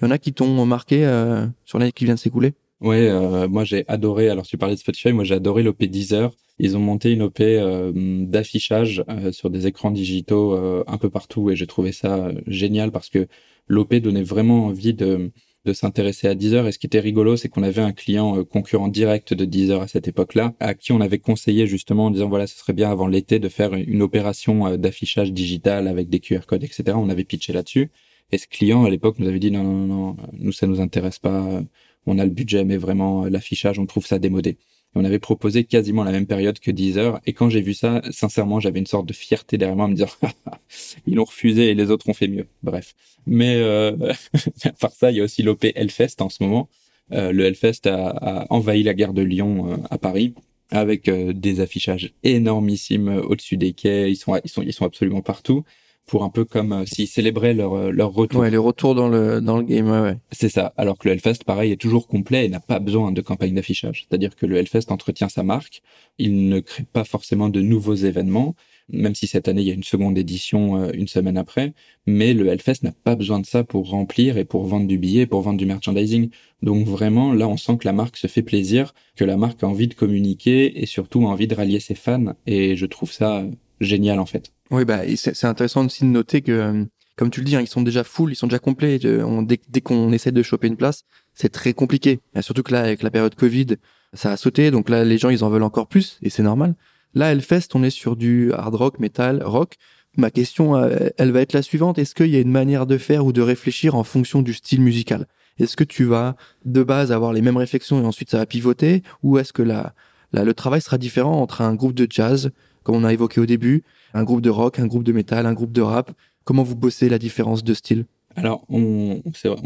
il 0.00 0.04
y 0.04 0.08
en 0.08 0.10
a 0.10 0.18
qui 0.18 0.32
t'ont 0.34 0.66
marqué 0.66 1.06
euh, 1.06 1.46
sur 1.64 1.78
l'année 1.78 1.92
qui 1.92 2.04
vient 2.04 2.14
de 2.14 2.20
s'écouler? 2.20 2.54
Ouais, 2.80 3.08
euh, 3.08 3.48
moi 3.48 3.64
j'ai 3.64 3.84
adoré. 3.88 4.28
Alors 4.28 4.46
tu 4.46 4.58
parlais 4.58 4.74
de 4.74 4.80
Spotify, 4.80 5.12
moi 5.12 5.24
j'ai 5.24 5.34
adoré 5.34 5.62
l'OP 5.62 5.82
Deezer. 5.82 6.30
Ils 6.58 6.76
ont 6.76 6.80
monté 6.80 7.12
une 7.12 7.22
OP 7.22 7.40
euh, 7.40 7.92
d'affichage 8.26 9.02
euh, 9.08 9.32
sur 9.32 9.50
des 9.50 9.66
écrans 9.66 9.90
digitaux 9.90 10.54
un 10.86 10.98
peu 10.98 11.10
partout 11.10 11.50
et 11.50 11.56
j'ai 11.56 11.66
trouvé 11.66 11.92
ça 11.92 12.30
génial 12.46 12.92
parce 12.92 13.08
que 13.08 13.28
l'OP 13.68 13.94
donnait 13.94 14.22
vraiment 14.22 14.66
envie 14.66 14.94
de 14.94 15.32
de 15.64 15.72
s'intéresser 15.72 16.28
à 16.28 16.36
Deezer. 16.36 16.68
Et 16.68 16.72
ce 16.72 16.78
qui 16.78 16.86
était 16.86 17.00
rigolo, 17.00 17.36
c'est 17.36 17.48
qu'on 17.48 17.64
avait 17.64 17.82
un 17.82 17.92
client 17.92 18.44
concurrent 18.44 18.86
direct 18.86 19.34
de 19.34 19.44
Deezer 19.44 19.82
à 19.82 19.88
cette 19.88 20.06
époque-là, 20.06 20.54
à 20.60 20.74
qui 20.74 20.92
on 20.92 21.00
avait 21.00 21.18
conseillé 21.18 21.66
justement 21.66 22.06
en 22.06 22.10
disant 22.12 22.28
voilà, 22.28 22.46
ce 22.46 22.56
serait 22.56 22.72
bien 22.72 22.88
avant 22.90 23.08
l'été 23.08 23.40
de 23.40 23.48
faire 23.48 23.74
une 23.74 24.02
opération 24.02 24.76
d'affichage 24.76 25.32
digital 25.32 25.88
avec 25.88 26.08
des 26.08 26.20
QR 26.20 26.40
codes, 26.46 26.62
etc. 26.62 26.84
On 26.96 27.08
avait 27.08 27.24
pitché 27.24 27.52
là-dessus. 27.52 27.90
Et 28.32 28.38
ce 28.38 28.46
client 28.46 28.84
à 28.84 28.90
l'époque 28.90 29.18
nous 29.18 29.28
avait 29.28 29.38
dit 29.40 29.50
non, 29.50 29.64
non, 29.64 29.86
non, 29.86 30.16
nous 30.34 30.52
ça 30.52 30.66
nous 30.68 30.80
intéresse 30.80 31.18
pas 31.18 31.62
on 32.06 32.18
a 32.18 32.24
le 32.24 32.30
budget, 32.30 32.64
mais 32.64 32.76
vraiment 32.76 33.24
l'affichage, 33.26 33.78
on 33.78 33.86
trouve 33.86 34.06
ça 34.06 34.18
démodé. 34.18 34.56
on 34.94 35.04
avait 35.04 35.18
proposé 35.18 35.64
quasiment 35.64 36.04
la 36.04 36.12
même 36.12 36.26
période 36.26 36.58
que 36.58 36.70
Deezer. 36.70 37.20
Et 37.26 37.32
quand 37.32 37.50
j'ai 37.50 37.60
vu 37.60 37.74
ça, 37.74 38.02
sincèrement, 38.10 38.60
j'avais 38.60 38.78
une 38.78 38.86
sorte 38.86 39.06
de 39.06 39.12
fierté 39.12 39.58
derrière 39.58 39.76
moi 39.76 39.86
à 39.86 39.88
me 39.88 39.94
dire, 39.94 40.18
ils 41.06 41.14
l'ont 41.14 41.24
refusé 41.24 41.70
et 41.70 41.74
les 41.74 41.90
autres 41.90 42.08
ont 42.08 42.14
fait 42.14 42.28
mieux. 42.28 42.46
Bref. 42.62 42.94
Mais 43.26 43.56
euh, 43.56 43.92
à 44.64 44.72
part 44.72 44.92
ça, 44.92 45.10
il 45.10 45.18
y 45.18 45.20
a 45.20 45.24
aussi 45.24 45.42
l'OP 45.42 45.64
Hellfest 45.74 46.20
en 46.20 46.28
ce 46.28 46.42
moment. 46.42 46.68
Euh, 47.12 47.32
le 47.32 47.44
Hellfest 47.44 47.86
a, 47.86 48.46
envahi 48.50 48.82
la 48.82 48.94
gare 48.94 49.12
de 49.12 49.22
Lyon 49.22 49.70
euh, 49.70 49.76
à 49.90 49.98
Paris 49.98 50.34
avec 50.70 51.08
euh, 51.08 51.32
des 51.32 51.60
affichages 51.60 52.12
énormissimes 52.24 53.08
au-dessus 53.08 53.56
des 53.56 53.72
quais. 53.72 54.10
Ils 54.10 54.16
sont, 54.16 54.36
ils 54.42 54.50
sont, 54.50 54.62
ils 54.62 54.72
sont 54.72 54.84
absolument 54.84 55.22
partout 55.22 55.64
pour 56.06 56.22
un 56.22 56.30
peu 56.30 56.44
comme 56.44 56.72
euh, 56.72 56.86
s'ils 56.86 57.08
célébraient 57.08 57.52
leur, 57.52 57.74
euh, 57.74 57.90
leur 57.90 58.12
retour. 58.12 58.40
Ouais, 58.40 58.50
les 58.50 58.56
retours 58.56 58.94
dans 58.94 59.08
le, 59.08 59.40
dans 59.40 59.56
le 59.56 59.64
game, 59.64 59.90
ouais, 59.90 60.00
ouais. 60.00 60.18
C'est 60.30 60.48
ça. 60.48 60.72
Alors 60.76 60.98
que 60.98 61.08
le 61.08 61.14
Hellfest, 61.14 61.44
pareil, 61.44 61.72
est 61.72 61.80
toujours 61.80 62.06
complet 62.06 62.46
et 62.46 62.48
n'a 62.48 62.60
pas 62.60 62.78
besoin 62.78 63.10
de 63.10 63.20
campagne 63.20 63.54
d'affichage. 63.54 64.06
C'est-à-dire 64.08 64.36
que 64.36 64.46
le 64.46 64.56
Hellfest 64.56 64.90
entretient 64.90 65.28
sa 65.28 65.42
marque. 65.42 65.82
Il 66.18 66.48
ne 66.48 66.60
crée 66.60 66.84
pas 66.84 67.04
forcément 67.04 67.48
de 67.48 67.60
nouveaux 67.60 67.96
événements, 67.96 68.54
même 68.88 69.16
si 69.16 69.26
cette 69.26 69.48
année, 69.48 69.62
il 69.62 69.66
y 69.66 69.72
a 69.72 69.74
une 69.74 69.82
seconde 69.82 70.16
édition 70.16 70.76
euh, 70.76 70.90
une 70.94 71.08
semaine 71.08 71.36
après. 71.36 71.74
Mais 72.06 72.34
le 72.34 72.46
Hellfest 72.46 72.84
n'a 72.84 72.92
pas 72.92 73.16
besoin 73.16 73.40
de 73.40 73.46
ça 73.46 73.64
pour 73.64 73.90
remplir 73.90 74.38
et 74.38 74.44
pour 74.44 74.64
vendre 74.64 74.86
du 74.86 74.98
billet, 74.98 75.26
pour 75.26 75.40
vendre 75.40 75.58
du 75.58 75.66
merchandising. 75.66 76.30
Donc 76.62 76.86
vraiment, 76.86 77.32
là, 77.32 77.48
on 77.48 77.56
sent 77.56 77.78
que 77.78 77.88
la 77.88 77.92
marque 77.92 78.16
se 78.16 78.28
fait 78.28 78.42
plaisir, 78.42 78.94
que 79.16 79.24
la 79.24 79.36
marque 79.36 79.64
a 79.64 79.66
envie 79.66 79.88
de 79.88 79.94
communiquer 79.94 80.80
et 80.80 80.86
surtout 80.86 81.26
a 81.26 81.30
envie 81.30 81.48
de 81.48 81.54
rallier 81.56 81.80
ses 81.80 81.96
fans. 81.96 82.34
Et 82.46 82.76
je 82.76 82.86
trouve 82.86 83.10
ça 83.10 83.44
génial, 83.80 84.20
en 84.20 84.26
fait. 84.26 84.52
Oui, 84.70 84.84
bah, 84.84 85.00
c'est 85.16 85.44
intéressant 85.44 85.86
aussi 85.86 86.04
de 86.04 86.08
noter 86.08 86.42
que, 86.42 86.52
euh, 86.52 86.84
comme 87.16 87.30
tu 87.30 87.40
le 87.40 87.46
dis, 87.46 87.56
hein, 87.56 87.60
ils 87.60 87.68
sont 87.68 87.82
déjà 87.82 88.04
full, 88.04 88.32
ils 88.32 88.36
sont 88.36 88.46
déjà 88.46 88.58
complets. 88.58 88.98
On, 89.22 89.42
dès, 89.42 89.60
dès 89.68 89.80
qu'on 89.80 90.12
essaie 90.12 90.32
de 90.32 90.42
choper 90.42 90.66
une 90.66 90.76
place, 90.76 91.04
c'est 91.34 91.50
très 91.50 91.72
compliqué. 91.72 92.20
Et 92.34 92.42
surtout 92.42 92.62
que 92.62 92.72
là, 92.72 92.80
avec 92.82 93.02
la 93.02 93.10
période 93.10 93.34
Covid, 93.34 93.76
ça 94.12 94.32
a 94.32 94.36
sauté. 94.36 94.70
Donc 94.70 94.88
là, 94.88 95.04
les 95.04 95.18
gens, 95.18 95.30
ils 95.30 95.44
en 95.44 95.50
veulent 95.50 95.62
encore 95.62 95.86
plus, 95.86 96.18
et 96.22 96.30
c'est 96.30 96.42
normal. 96.42 96.74
Là, 97.14 97.32
Hellfest, 97.32 97.68
on 97.74 97.82
est 97.82 97.90
sur 97.90 98.16
du 98.16 98.52
hard 98.52 98.74
rock, 98.74 98.98
metal, 98.98 99.42
rock. 99.42 99.76
Ma 100.18 100.30
question, 100.30 100.76
euh, 100.76 101.08
elle 101.18 101.30
va 101.30 101.42
être 101.42 101.52
la 101.52 101.62
suivante. 101.62 101.98
Est-ce 101.98 102.14
qu'il 102.14 102.28
y 102.28 102.36
a 102.36 102.40
une 102.40 102.50
manière 102.50 102.86
de 102.86 102.98
faire 102.98 103.24
ou 103.24 103.32
de 103.32 103.42
réfléchir 103.42 103.94
en 103.94 104.04
fonction 104.04 104.42
du 104.42 104.52
style 104.52 104.80
musical? 104.80 105.26
Est-ce 105.58 105.76
que 105.76 105.84
tu 105.84 106.04
vas 106.04 106.36
de 106.64 106.82
base 106.82 107.12
avoir 107.12 107.32
les 107.32 107.40
mêmes 107.40 107.56
réflexions 107.56 108.02
et 108.02 108.06
ensuite 108.06 108.30
ça 108.30 108.38
va 108.38 108.46
pivoter? 108.46 109.02
Ou 109.22 109.38
est-ce 109.38 109.52
que 109.52 109.62
la, 109.62 109.94
la, 110.32 110.44
le 110.44 110.54
travail 110.54 110.80
sera 110.80 110.98
différent 110.98 111.40
entre 111.40 111.62
un 111.62 111.74
groupe 111.74 111.94
de 111.94 112.06
jazz, 112.08 112.50
comme 112.82 112.96
on 112.96 113.04
a 113.04 113.12
évoqué 113.12 113.40
au 113.40 113.46
début, 113.46 113.82
un 114.16 114.24
groupe 114.24 114.40
de 114.40 114.50
rock, 114.50 114.78
un 114.78 114.86
groupe 114.86 115.04
de 115.04 115.12
métal, 115.12 115.46
un 115.46 115.54
groupe 115.54 115.72
de 115.72 115.82
rap 115.82 116.12
Comment 116.46 116.62
vous 116.62 116.76
bossez 116.76 117.08
la 117.08 117.18
différence 117.18 117.64
de 117.64 117.74
style? 117.74 118.06
Alors, 118.36 118.64
on, 118.68 119.20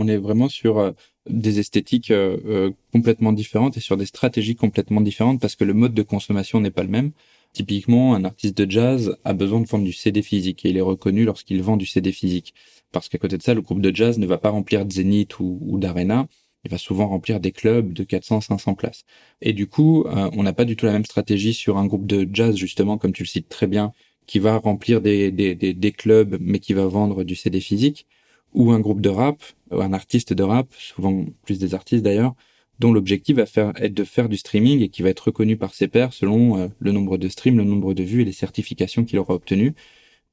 est, 0.08 0.16
vraiment 0.16 0.48
sur 0.48 0.78
euh, 0.78 0.92
des 1.28 1.58
esthétiques 1.58 2.10
euh, 2.10 2.38
euh, 2.46 2.70
complètement 2.90 3.32
différentes 3.32 3.76
et 3.76 3.80
sur 3.80 3.98
des 3.98 4.06
stratégies 4.06 4.56
complètement 4.56 5.02
différentes 5.02 5.40
parce 5.40 5.56
que 5.56 5.64
le 5.64 5.74
mode 5.74 5.92
de 5.92 6.02
consommation 6.02 6.58
n'est 6.60 6.70
pas 6.70 6.84
le 6.84 6.88
même. 6.88 7.10
Typiquement, 7.52 8.14
un 8.14 8.24
artiste 8.24 8.56
de 8.56 8.70
jazz 8.70 9.14
a 9.24 9.34
besoin 9.34 9.60
de 9.60 9.66
vendre 9.66 9.84
du 9.84 9.92
CD 9.92 10.22
physique 10.22 10.64
et 10.64 10.70
il 10.70 10.78
est 10.78 10.82
reconnu 10.82 11.24
lorsqu'il 11.24 11.60
vend 11.62 11.76
du 11.76 11.84
CD 11.84 12.12
physique. 12.12 12.54
Parce 12.92 13.10
qu'à 13.10 13.18
côté 13.18 13.36
de 13.36 13.42
ça, 13.42 13.52
le 13.52 13.60
groupe 13.60 13.82
de 13.82 13.94
jazz 13.94 14.18
ne 14.18 14.26
va 14.26 14.38
pas 14.38 14.50
remplir 14.50 14.86
de 14.86 14.92
zénith 14.92 15.38
ou, 15.38 15.58
ou 15.60 15.78
d'arena. 15.78 16.28
Il 16.64 16.70
va 16.70 16.78
souvent 16.78 17.08
remplir 17.08 17.40
des 17.40 17.52
clubs 17.52 17.92
de 17.92 18.04
400-500 18.04 18.74
places. 18.74 19.04
Et 19.42 19.52
du 19.52 19.66
coup, 19.66 20.04
on 20.06 20.42
n'a 20.42 20.52
pas 20.52 20.66
du 20.66 20.76
tout 20.76 20.84
la 20.84 20.92
même 20.92 21.06
stratégie 21.06 21.54
sur 21.54 21.78
un 21.78 21.86
groupe 21.86 22.06
de 22.06 22.28
jazz, 22.30 22.54
justement, 22.54 22.98
comme 22.98 23.12
tu 23.12 23.22
le 23.22 23.28
cites 23.28 23.48
très 23.48 23.66
bien, 23.66 23.92
qui 24.26 24.38
va 24.38 24.58
remplir 24.58 25.00
des, 25.00 25.30
des, 25.30 25.54
des, 25.54 25.92
clubs 25.92 26.38
mais 26.40 26.58
qui 26.60 26.72
va 26.72 26.86
vendre 26.86 27.24
du 27.24 27.34
CD 27.34 27.60
physique, 27.60 28.06
ou 28.52 28.72
un 28.72 28.80
groupe 28.80 29.00
de 29.00 29.08
rap, 29.08 29.42
un 29.70 29.92
artiste 29.92 30.32
de 30.32 30.42
rap, 30.42 30.68
souvent 30.78 31.24
plus 31.44 31.58
des 31.58 31.74
artistes 31.74 32.04
d'ailleurs, 32.04 32.34
dont 32.78 32.92
l'objectif 32.92 33.36
va 33.36 33.46
faire, 33.46 33.72
être 33.76 33.94
de 33.94 34.04
faire 34.04 34.28
du 34.28 34.36
streaming 34.36 34.80
et 34.80 34.88
qui 34.88 35.02
va 35.02 35.10
être 35.10 35.26
reconnu 35.26 35.56
par 35.56 35.74
ses 35.74 35.86
pairs 35.86 36.12
selon 36.12 36.58
euh, 36.58 36.68
le 36.78 36.92
nombre 36.92 37.18
de 37.18 37.28
streams, 37.28 37.58
le 37.58 37.64
nombre 37.64 37.94
de 37.94 38.02
vues 38.02 38.22
et 38.22 38.24
les 38.24 38.32
certifications 38.32 39.04
qu'il 39.04 39.18
aura 39.18 39.34
obtenues, 39.34 39.74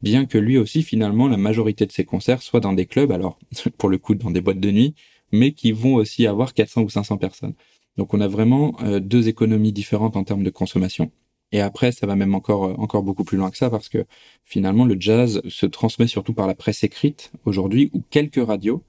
bien 0.02 0.26
que 0.26 0.38
lui 0.38 0.58
aussi 0.58 0.84
finalement 0.84 1.28
la 1.28 1.38
majorité 1.38 1.86
de 1.86 1.92
ses 1.92 2.06
concerts 2.06 2.42
soient 2.42 2.60
dans 2.62 2.74
des 2.74 2.86
clubs, 2.86 3.12
alors 3.12 3.38
pour 3.78 3.90
le 3.90 3.98
coup 3.98 4.16
dans 4.16 4.32
des 4.32 4.42
boîtes 4.42 4.60
de 4.60 4.72
nuit, 4.72 4.96
mais 5.32 5.52
qui 5.52 5.72
vont 5.72 5.96
aussi 5.96 6.26
avoir 6.26 6.54
400 6.54 6.84
ou 6.84 6.90
500 6.90 7.18
personnes. 7.18 7.54
Donc 7.98 8.14
on 8.14 8.22
a 8.22 8.28
vraiment 8.28 8.76
euh, 8.84 9.00
deux 9.00 9.28
économies 9.28 9.74
différentes 9.74 10.16
en 10.16 10.24
termes 10.24 10.44
de 10.44 10.50
consommation. 10.50 11.12
Et 11.52 11.62
après, 11.62 11.92
ça 11.92 12.08
va 12.08 12.16
même 12.16 12.36
encore, 12.36 12.66
euh, 12.66 12.74
encore 12.78 13.04
beaucoup 13.04 13.24
plus 13.24 13.38
loin 13.38 13.52
que 13.52 13.58
ça 13.58 13.70
parce 13.70 13.90
que 13.90 14.06
finalement, 14.46 14.86
le 14.86 14.98
jazz 15.00 15.42
se 15.48 15.66
transmet 15.66 16.08
surtout 16.08 16.34
par 16.34 16.48
la 16.48 16.56
presse 16.56 16.84
écrite 16.84 17.32
aujourd'hui 17.46 17.90
ou 17.94 18.04
quelques 18.10 18.46
radios, 18.46 18.84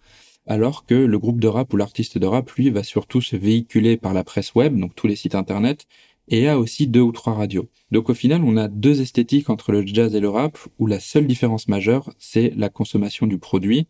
alors 0.46 0.86
que 0.86 0.94
le 0.94 1.18
groupe 1.18 1.40
de 1.40 1.48
rap 1.48 1.72
ou 1.72 1.76
l'artiste 1.76 2.18
de 2.18 2.26
rap, 2.26 2.50
lui, 2.52 2.70
va 2.70 2.82
surtout 2.82 3.20
se 3.20 3.36
véhiculer 3.36 3.96
par 3.96 4.14
la 4.14 4.24
presse 4.24 4.54
web, 4.54 4.78
donc 4.78 4.94
tous 4.94 5.06
les 5.06 5.16
sites 5.16 5.34
internet, 5.34 5.86
et 6.28 6.48
a 6.48 6.58
aussi 6.58 6.86
deux 6.86 7.00
ou 7.00 7.12
trois 7.12 7.34
radios. 7.34 7.68
Donc 7.90 8.08
au 8.10 8.14
final, 8.14 8.42
on 8.44 8.56
a 8.56 8.68
deux 8.68 9.00
esthétiques 9.00 9.50
entre 9.50 9.72
le 9.72 9.86
jazz 9.86 10.14
et 10.14 10.20
le 10.20 10.28
rap, 10.28 10.58
où 10.78 10.86
la 10.86 11.00
seule 11.00 11.26
différence 11.26 11.68
majeure, 11.68 12.10
c'est 12.18 12.52
la 12.56 12.68
consommation 12.68 13.26
du 13.26 13.38
produit, 13.38 13.86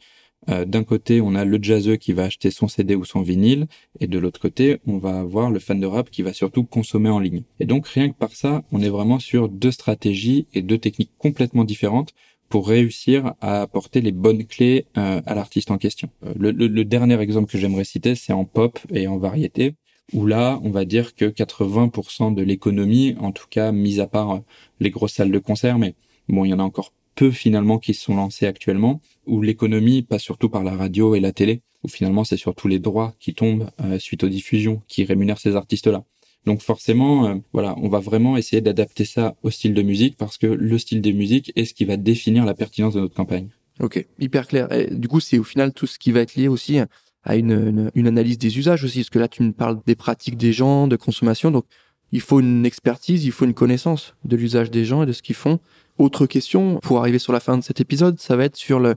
euh, 0.48 0.64
d'un 0.64 0.84
côté, 0.84 1.20
on 1.20 1.34
a 1.34 1.44
le 1.44 1.58
jazzeux 1.60 1.96
qui 1.96 2.12
va 2.12 2.24
acheter 2.24 2.50
son 2.50 2.68
CD 2.68 2.94
ou 2.94 3.04
son 3.04 3.22
vinyle, 3.22 3.66
et 4.00 4.06
de 4.06 4.18
l'autre 4.18 4.40
côté, 4.40 4.78
on 4.86 4.98
va 4.98 5.18
avoir 5.18 5.50
le 5.50 5.58
fan 5.58 5.80
de 5.80 5.86
rap 5.86 6.10
qui 6.10 6.22
va 6.22 6.32
surtout 6.32 6.64
consommer 6.64 7.10
en 7.10 7.18
ligne. 7.18 7.42
Et 7.60 7.66
donc, 7.66 7.86
rien 7.88 8.08
que 8.08 8.16
par 8.16 8.32
ça, 8.32 8.62
on 8.72 8.80
est 8.80 8.88
vraiment 8.88 9.18
sur 9.18 9.48
deux 9.48 9.70
stratégies 9.70 10.46
et 10.54 10.62
deux 10.62 10.78
techniques 10.78 11.12
complètement 11.18 11.64
différentes 11.64 12.14
pour 12.48 12.68
réussir 12.68 13.34
à 13.40 13.60
apporter 13.60 14.00
les 14.00 14.12
bonnes 14.12 14.46
clés 14.46 14.86
euh, 14.96 15.20
à 15.26 15.34
l'artiste 15.34 15.70
en 15.70 15.76
question. 15.76 16.08
Euh, 16.24 16.32
le, 16.38 16.50
le, 16.50 16.84
dernier 16.84 17.20
exemple 17.20 17.50
que 17.50 17.58
j'aimerais 17.58 17.84
citer, 17.84 18.14
c'est 18.14 18.32
en 18.32 18.46
pop 18.46 18.78
et 18.90 19.06
en 19.06 19.18
variété, 19.18 19.74
où 20.14 20.24
là, 20.24 20.58
on 20.62 20.70
va 20.70 20.86
dire 20.86 21.14
que 21.14 21.26
80% 21.26 22.34
de 22.34 22.42
l'économie, 22.42 23.16
en 23.20 23.32
tout 23.32 23.46
cas, 23.50 23.70
mis 23.72 24.00
à 24.00 24.06
part 24.06 24.40
les 24.80 24.90
grosses 24.90 25.14
salles 25.14 25.30
de 25.30 25.38
concert, 25.38 25.78
mais 25.78 25.94
bon, 26.28 26.46
il 26.46 26.50
y 26.50 26.54
en 26.54 26.58
a 26.58 26.62
encore 26.62 26.94
peu 27.18 27.32
finalement 27.32 27.80
qui 27.80 27.94
se 27.94 28.02
sont 28.02 28.14
lancés 28.14 28.46
actuellement, 28.46 29.00
où 29.26 29.42
l'économie 29.42 30.02
passe 30.02 30.22
surtout 30.22 30.48
par 30.48 30.62
la 30.62 30.76
radio 30.76 31.16
et 31.16 31.20
la 31.20 31.32
télé, 31.32 31.62
où 31.82 31.88
finalement 31.88 32.22
c'est 32.22 32.36
surtout 32.36 32.68
les 32.68 32.78
droits 32.78 33.16
qui 33.18 33.34
tombent 33.34 33.68
euh, 33.80 33.98
suite 33.98 34.22
aux 34.22 34.28
diffusions 34.28 34.82
qui 34.86 35.02
rémunèrent 35.02 35.40
ces 35.40 35.56
artistes-là. 35.56 36.04
Donc 36.46 36.62
forcément, 36.62 37.26
euh, 37.26 37.34
voilà, 37.52 37.74
on 37.78 37.88
va 37.88 37.98
vraiment 37.98 38.36
essayer 38.36 38.62
d'adapter 38.62 39.04
ça 39.04 39.34
au 39.42 39.50
style 39.50 39.74
de 39.74 39.82
musique 39.82 40.16
parce 40.16 40.38
que 40.38 40.46
le 40.46 40.78
style 40.78 41.02
de 41.02 41.10
musique 41.10 41.50
est 41.56 41.64
ce 41.64 41.74
qui 41.74 41.84
va 41.84 41.96
définir 41.96 42.44
la 42.44 42.54
pertinence 42.54 42.94
de 42.94 43.00
notre 43.00 43.16
campagne. 43.16 43.48
Ok, 43.80 44.06
hyper 44.20 44.46
clair. 44.46 44.70
Et 44.72 44.86
du 44.94 45.08
coup, 45.08 45.18
c'est 45.18 45.40
au 45.40 45.44
final 45.44 45.72
tout 45.72 45.88
ce 45.88 45.98
qui 45.98 46.12
va 46.12 46.20
être 46.20 46.36
lié 46.36 46.46
aussi 46.46 46.78
à 47.24 47.34
une, 47.34 47.50
une, 47.50 47.90
une, 47.96 48.06
analyse 48.06 48.38
des 48.38 48.58
usages 48.58 48.84
aussi, 48.84 49.00
parce 49.00 49.10
que 49.10 49.18
là, 49.18 49.26
tu 49.26 49.42
me 49.42 49.50
parles 49.50 49.80
des 49.86 49.96
pratiques 49.96 50.36
des 50.36 50.52
gens, 50.52 50.86
de 50.86 50.94
consommation, 50.94 51.50
donc 51.50 51.64
il 52.12 52.20
faut 52.20 52.38
une 52.38 52.64
expertise, 52.64 53.24
il 53.24 53.32
faut 53.32 53.44
une 53.44 53.54
connaissance 53.54 54.14
de 54.24 54.36
l'usage 54.36 54.70
des 54.70 54.84
gens 54.84 55.02
et 55.02 55.06
de 55.06 55.12
ce 55.12 55.20
qu'ils 55.20 55.34
font. 55.34 55.58
Autre 55.98 56.26
question, 56.26 56.78
pour 56.80 57.00
arriver 57.00 57.18
sur 57.18 57.32
la 57.32 57.40
fin 57.40 57.58
de 57.58 57.62
cet 57.62 57.80
épisode, 57.80 58.20
ça 58.20 58.36
va 58.36 58.44
être 58.44 58.56
sur 58.56 58.78
le, 58.78 58.94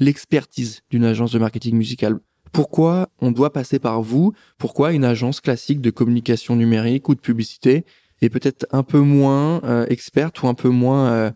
l'expertise 0.00 0.80
d'une 0.90 1.04
agence 1.04 1.30
de 1.30 1.38
marketing 1.38 1.76
musical. 1.76 2.18
Pourquoi 2.52 3.08
on 3.20 3.30
doit 3.30 3.52
passer 3.52 3.78
par 3.78 4.02
vous? 4.02 4.32
Pourquoi 4.58 4.92
une 4.92 5.04
agence 5.04 5.40
classique 5.40 5.80
de 5.80 5.90
communication 5.90 6.56
numérique 6.56 7.08
ou 7.08 7.14
de 7.14 7.20
publicité 7.20 7.84
est 8.20 8.28
peut-être 8.28 8.66
un 8.72 8.82
peu 8.82 8.98
moins 8.98 9.62
euh, 9.62 9.86
experte 9.88 10.42
ou 10.42 10.48
un 10.48 10.54
peu 10.54 10.68
moins 10.68 11.12
euh, 11.12 11.30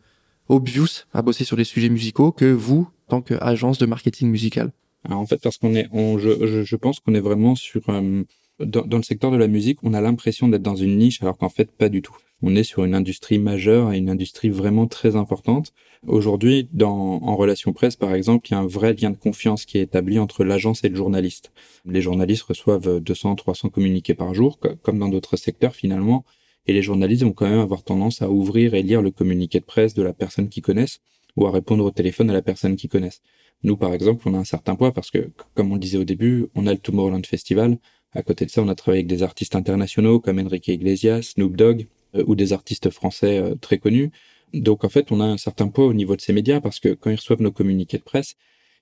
obvious 0.49 1.05
à 1.13 1.23
bosser 1.23 1.45
sur 1.45 1.57
des 1.57 1.65
sujets 1.65 1.89
musicaux 1.89 2.33
que 2.33 2.47
vous, 2.47 2.89
tant 3.09 3.23
qu'agence 3.23 3.79
de 3.79 3.87
marketing 3.87 4.31
musical? 4.31 4.73
Alors 5.05 5.21
En 5.21 5.27
fait, 5.27 5.41
parce 5.41 5.59
qu'on 5.59 5.75
est, 5.77 5.87
on, 5.93 6.19
je, 6.19 6.65
je, 6.65 6.77
pense 6.77 6.99
qu'on 6.99 7.15
est 7.15 7.21
vraiment 7.21 7.55
sur 7.55 7.83
euh, 7.89 8.25
dans, 8.61 8.83
dans, 8.83 8.97
le 8.97 9.03
secteur 9.03 9.31
de 9.31 9.37
la 9.37 9.49
musique, 9.49 9.79
on 9.83 9.95
a 9.95 10.01
l'impression 10.01 10.49
d'être 10.49 10.63
dans 10.63 10.77
une 10.77 10.99
niche, 10.99 11.23
alors 11.23 11.37
qu'en 11.37 11.49
fait, 11.49 11.71
pas 11.73 11.89
du 11.89 12.03
tout 12.03 12.17
on 12.45 12.55
est 12.57 12.65
sur 12.65 12.85
une 12.85 12.95
industrie 12.95 13.39
majeure 13.39 13.93
et 13.93 13.99
une 13.99 14.11
industrie 14.11 14.51
vraiment 14.51 14.87
très 14.87 15.17
importante. 15.17 15.73
Aujourd'hui, 16.07 16.69
en 16.83 17.37
relation 17.37 17.73
presse, 17.73 17.97
par 17.97 18.15
exemple, 18.15 18.49
il 18.49 18.53
y 18.53 18.55
a 18.55 18.59
un 18.61 18.67
vrai 18.67 18.93
lien 18.93 19.11
de 19.11 19.17
confiance 19.17 19.65
qui 19.65 19.79
est 19.79 19.83
établi 19.83 20.19
entre 20.19 20.45
l'agence 20.45 20.85
et 20.85 20.91
le 20.91 20.97
journaliste. 20.97 21.53
Les 21.87 22.03
journalistes 22.03 22.43
reçoivent 22.43 23.01
200, 23.01 23.37
300 23.37 23.71
communiqués 23.71 24.15
par 24.15 24.35
jour, 24.35 24.59
comme 24.83 24.99
dans 24.99 25.09
d'autres 25.09 25.37
secteurs 25.37 25.75
finalement, 25.75 26.25
et 26.67 26.75
les 26.75 26.83
journalistes 26.83 27.23
vont 27.23 27.33
quand 27.33 27.49
même 27.49 27.61
avoir 27.61 27.83
tendance 27.83 28.21
à 28.21 28.29
ouvrir 28.29 28.75
et 28.75 28.83
lire 28.83 29.01
le 29.01 29.11
communiqué 29.11 29.61
de 29.61 29.65
presse 29.65 29.95
de 29.95 30.03
la 30.03 30.13
personne 30.13 30.49
qu'ils 30.49 30.63
connaissent 30.63 31.01
ou 31.37 31.47
à 31.47 31.51
répondre 31.51 31.85
au 31.85 31.91
téléphone 31.91 32.31
à 32.31 32.35
la 32.35 32.43
personne 32.43 32.77
qu'ils 32.77 32.91
connaissent. 32.91 33.23
Nous, 33.63 33.77
par 33.77 33.95
exemple, 33.95 34.29
on 34.29 34.35
a 34.35 34.39
un 34.39 34.45
certain 34.45 34.77
poids 34.77 34.93
parce 34.93 35.11
que, 35.11 35.31
comme 35.55 35.73
on 35.73 35.75
le 35.75 35.81
disait 35.81 35.99
au 35.99 36.05
début, 36.05 36.49
on 36.55 36.67
a 36.67 36.73
le 36.73 36.79
Tomorrowland 36.79 37.25
Festival. 37.25 37.79
À 38.15 38.23
côté 38.23 38.47
de 38.47 38.51
ça, 38.51 38.63
on 38.63 38.69
a 38.69 38.75
travaillé 38.75 39.01
avec 39.01 39.09
des 39.09 39.23
artistes 39.23 39.57
internationaux 39.57 40.21
comme 40.21 40.39
Enrique 40.39 40.69
Iglesias, 40.69 41.33
Snoop 41.35 41.57
Dogg, 41.57 41.89
euh, 42.15 42.25
ou 42.27 42.35
des 42.37 42.53
artistes 42.53 42.91
français 42.91 43.39
euh, 43.39 43.55
très 43.57 43.79
connus. 43.79 44.11
Donc 44.53 44.85
en 44.85 44.89
fait, 44.89 45.11
on 45.11 45.21
a 45.21 45.25
un 45.25 45.37
certain 45.37 45.69
poids 45.69 45.87
au 45.87 45.95
niveau 45.95 46.15
de 46.15 46.21
ces 46.21 46.33
médias 46.33 46.61
parce 46.61 46.79
que 46.79 46.91
quand 46.91 47.11
ils 47.11 47.17
reçoivent 47.17 47.43
nos 47.43 47.51
communiqués 47.51 47.99
de 47.99 48.05
presse, 48.05 48.37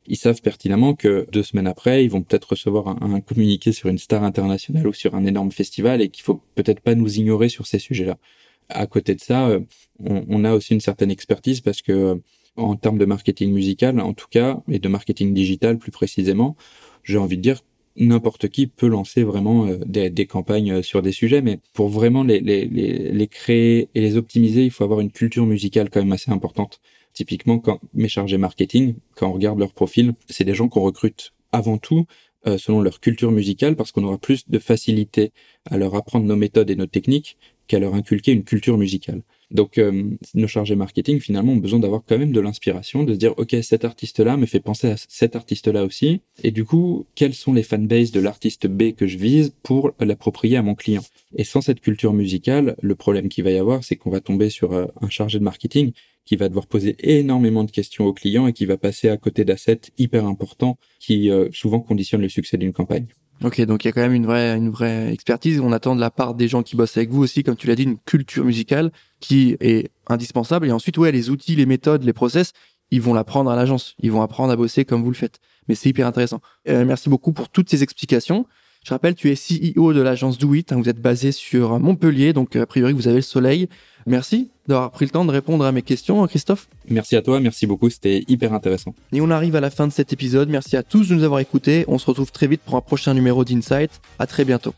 ils 0.07 0.17
savent 0.17 0.43
pertinemment 0.43 0.95
que 0.95 1.27
deux 1.33 1.43
semaines 1.43 1.67
après, 1.67 2.05
ils 2.05 2.11
vont 2.11 2.23
peut-être 2.23 2.51
recevoir 2.51 2.89
un, 2.89 3.21
communiqué 3.21 3.73
sur 3.73 3.89
une 3.89 3.99
star 3.99 4.25
internationale 4.25 4.87
ou 4.87 4.93
sur 4.93 5.15
un 5.15 5.25
énorme 5.25 5.53
festival 5.53 6.03
et 6.03 6.09
qu'il 6.09 6.25
faut 6.25 6.43
peut-être 6.57 6.81
pas 6.81 6.95
nous 6.95 7.19
ignorer 7.19 7.49
sur 7.49 7.67
ces 7.67 7.79
sujets-là. 7.79 8.19
À 8.69 8.87
côté 8.87 9.15
de 9.15 9.21
ça, 9.21 9.49
euh, 9.49 9.61
on, 10.01 10.25
on, 10.29 10.45
a 10.45 10.53
aussi 10.55 10.75
une 10.75 10.81
certaine 10.81 11.11
expertise 11.11 11.61
parce 11.61 11.83
que 11.83 12.21
en 12.57 12.77
termes 12.77 12.99
de 12.99 13.05
marketing 13.07 13.53
musical, 13.53 13.99
en 14.01 14.13
tout 14.13 14.27
cas, 14.31 14.61
et 14.69 14.79
de 14.79 14.89
marketing 14.89 15.33
digital 15.33 15.79
plus 15.79 15.93
précisément, 15.93 16.57
j'ai 17.03 17.17
envie 17.17 17.39
de 17.39 17.43
dire 17.43 17.63
n'importe 17.97 18.49
qui 18.49 18.67
peut 18.67 18.87
lancer 18.87 19.23
vraiment 19.23 19.67
euh, 19.67 19.79
des, 19.87 20.27
campagnes 20.27 20.73
euh, 20.73 20.83
sur 20.83 21.03
des 21.03 21.13
sujets, 21.13 21.43
mais 21.43 21.59
pour 21.73 21.89
vraiment 21.89 22.23
les, 22.25 23.29
créer 23.31 23.89
et 23.95 24.01
les 24.01 24.17
optimiser, 24.17 24.65
il 24.65 24.71
faut 24.71 24.85
avoir 24.85 25.01
une 25.01 25.11
culture 25.11 25.47
musicale 25.47 25.91
quand 25.91 26.01
même 26.01 26.13
assez 26.13 26.31
importante. 26.31 26.81
Typiquement, 27.13 27.59
quand 27.59 27.81
mes 27.95 28.09
chargés 28.09 28.39
marketing, 28.39 28.95
quand 29.15 29.29
on 29.29 29.33
regarde 29.33 29.59
leur 29.59 29.73
profil, 29.73 30.15
c'est 30.29 30.45
des 30.45 30.55
gens 30.55 30.69
qu'on 30.69 30.81
recrute 30.81 31.33
avant 31.53 31.77
tout 31.77 32.07
euh, 32.47 32.59
selon 32.59 32.81
leur 32.81 33.01
culture 33.01 33.31
musicale 33.31 33.77
parce 33.77 33.93
qu'on 33.93 34.05
aura 34.05 34.19
plus 34.19 34.49
de 34.49 34.59
facilité 34.59 35.33
à 35.67 35.77
leur 35.77 35.95
apprendre 35.95 36.27
nos 36.27 36.37
méthodes 36.37 36.71
et 36.71 36.77
nos 36.77 36.87
techniques 36.87 37.37
qu'à 37.67 37.79
leur 37.79 37.95
inculquer 37.95 38.33
une 38.33 38.45
culture 38.45 38.79
musicale. 38.79 39.23
Donc 39.53 39.79
euh, 39.79 40.11
nos 40.35 40.47
chargés 40.49 40.77
marketing 40.77 41.21
finalement 41.21 41.53
ont 41.53 41.57
besoin 41.57 41.79
d'avoir 41.79 42.03
quand 42.07 42.19
même 42.19 42.33
de 42.33 42.41
l'inspiration, 42.41 43.05
de 43.05 43.13
se 43.13 43.19
dire 43.19 43.35
ok 43.37 43.57
cet 43.63 43.85
artiste-là 43.85 44.37
me 44.37 44.47
fait 44.47 44.61
penser 44.61 44.89
à 44.89 44.97
cet 44.97 45.37
artiste-là 45.37 45.85
aussi, 45.85 46.23
et 46.43 46.51
du 46.51 46.65
coup 46.65 47.07
quels 47.15 47.35
sont 47.35 47.53
les 47.53 47.63
fanbases 47.63 48.13
de 48.13 48.21
l'artiste 48.21 48.67
B 48.67 48.93
que 48.93 49.07
je 49.07 49.19
vise 49.19 49.55
pour 49.63 49.93
l'approprier 50.01 50.57
à 50.57 50.63
mon 50.63 50.75
client? 50.75 51.03
Et 51.37 51.45
sans 51.45 51.61
cette 51.61 51.81
culture 51.81 52.13
musicale, 52.13 52.77
le 52.81 52.95
problème 52.95 53.29
qu'il 53.29 53.45
va 53.45 53.51
y 53.51 53.59
avoir, 53.59 53.85
c'est 53.85 53.97
qu'on 53.97 54.11
va 54.11 54.21
tomber 54.21 54.51
sur 54.51 54.73
euh, 54.73 54.87
un 55.01 55.09
chargé 55.11 55.39
de 55.39 55.45
marketing 55.45 55.93
qui 56.25 56.37
va 56.37 56.49
devoir 56.49 56.67
poser 56.67 56.97
énormément 57.01 57.65
de 57.65 57.71
questions 57.71 58.07
aux 58.07 58.13
clients 58.13 58.47
et 58.47 58.53
qui 58.53 58.65
va 58.65 58.77
passer 58.77 59.09
à 59.09 59.17
côté 59.17 59.45
d'assets 59.45 59.81
hyper 59.99 60.25
importants 60.27 60.79
qui 61.01 61.31
euh, 61.31 61.49
souvent 61.53 61.81
conditionnent 61.81 62.23
le 62.23 62.29
succès 62.29 62.57
d'une 62.57 62.73
campagne. 62.73 63.07
Ok, 63.45 63.61
donc 63.63 63.85
il 63.85 63.89
y 63.89 63.91
a 63.91 63.93
quand 63.93 64.01
même 64.01 64.15
une 64.15 64.27
vraie, 64.27 64.57
une 64.57 64.71
vraie 64.71 65.13
expertise. 65.13 65.59
On 65.61 65.73
attend 65.73 65.97
de 65.97 66.01
la 66.01 66.11
part 66.11 66.35
des 66.35 66.47
gens 66.47 66.63
qui 66.63 66.77
bossent 66.77 66.97
avec 66.97 67.11
vous 67.11 67.23
aussi, 67.23 67.43
comme 67.43 67.57
tu 67.57 67.67
l'as 67.67 67.75
dit, 67.75 67.83
une 67.83 67.99
culture 67.99 68.45
musicale 68.45 68.93
qui 69.21 69.57
est 69.61 69.91
indispensable. 70.07 70.67
Et 70.69 70.73
ensuite, 70.73 70.97
ouais, 70.99 71.11
les 71.11 71.29
outils, 71.29 71.57
les 71.57 71.67
méthodes, 71.67 72.05
les 72.05 72.13
process, 72.13 72.53
ils 72.93 73.03
vont 73.03 73.15
l'apprendre 73.15 73.51
à 73.51 73.57
l'agence. 73.57 73.97
Ils 74.01 74.13
vont 74.13 74.23
apprendre 74.23 74.53
à 74.53 74.57
bosser 74.57 74.85
comme 74.85 75.03
vous 75.03 75.11
le 75.11 75.17
faites. 75.17 75.41
Mais 75.67 75.75
c'est 75.75 75.89
hyper 75.89 76.07
intéressant. 76.07 76.41
Euh, 76.69 76.85
merci 76.85 77.09
beaucoup 77.09 77.33
pour 77.33 77.49
toutes 77.49 77.69
ces 77.69 77.83
explications. 77.83 78.47
Je 78.85 78.91
rappelle, 78.91 79.15
tu 79.15 79.31
es 79.31 79.37
CEO 79.37 79.93
de 79.93 80.01
l'agence 80.01 80.39
Do 80.39 80.55
It. 80.55 80.73
Hein, 80.73 80.77
vous 80.77 80.89
êtes 80.89 81.01
basé 81.01 81.31
sur 81.31 81.79
Montpellier, 81.79 82.33
donc 82.33 82.57
a 82.57 82.67
priori 82.67 82.93
vous 82.93 83.07
avez 83.07 83.17
le 83.17 83.23
soleil. 83.23 83.69
Merci 84.07 84.51
d'avoir 84.67 84.91
pris 84.91 85.05
le 85.05 85.13
temps 85.13 85.25
de 85.25 85.31
répondre 85.31 85.65
à 85.65 85.71
mes 85.71 85.83
questions, 85.83 86.27
Christophe. 86.27 86.69
Merci 86.89 87.15
à 87.15 87.23
toi, 87.23 87.39
merci 87.39 87.69
beaucoup, 87.69 87.91
c'était 87.91 88.25
hyper 88.27 88.53
intéressant. 88.53 88.93
Et 89.13 89.21
on 89.21 89.31
arrive 89.31 89.55
à 89.55 89.61
la 89.61 89.71
fin 89.71 89.87
de 89.87 89.93
cet 89.93 90.13
épisode. 90.13 90.49
Merci 90.49 90.77
à 90.77 90.83
tous 90.83 91.09
de 91.11 91.15
nous 91.15 91.23
avoir 91.23 91.39
écoutés. 91.39 91.85
On 91.87 91.99
se 91.99 92.07
retrouve 92.07 92.33
très 92.33 92.49
vite 92.49 92.63
pour 92.63 92.75
un 92.75 92.81
prochain 92.81 93.15
numéro 93.15 93.45
d'Insight. 93.45 94.01
À 94.19 94.27
très 94.27 94.45
bientôt. 94.45 94.75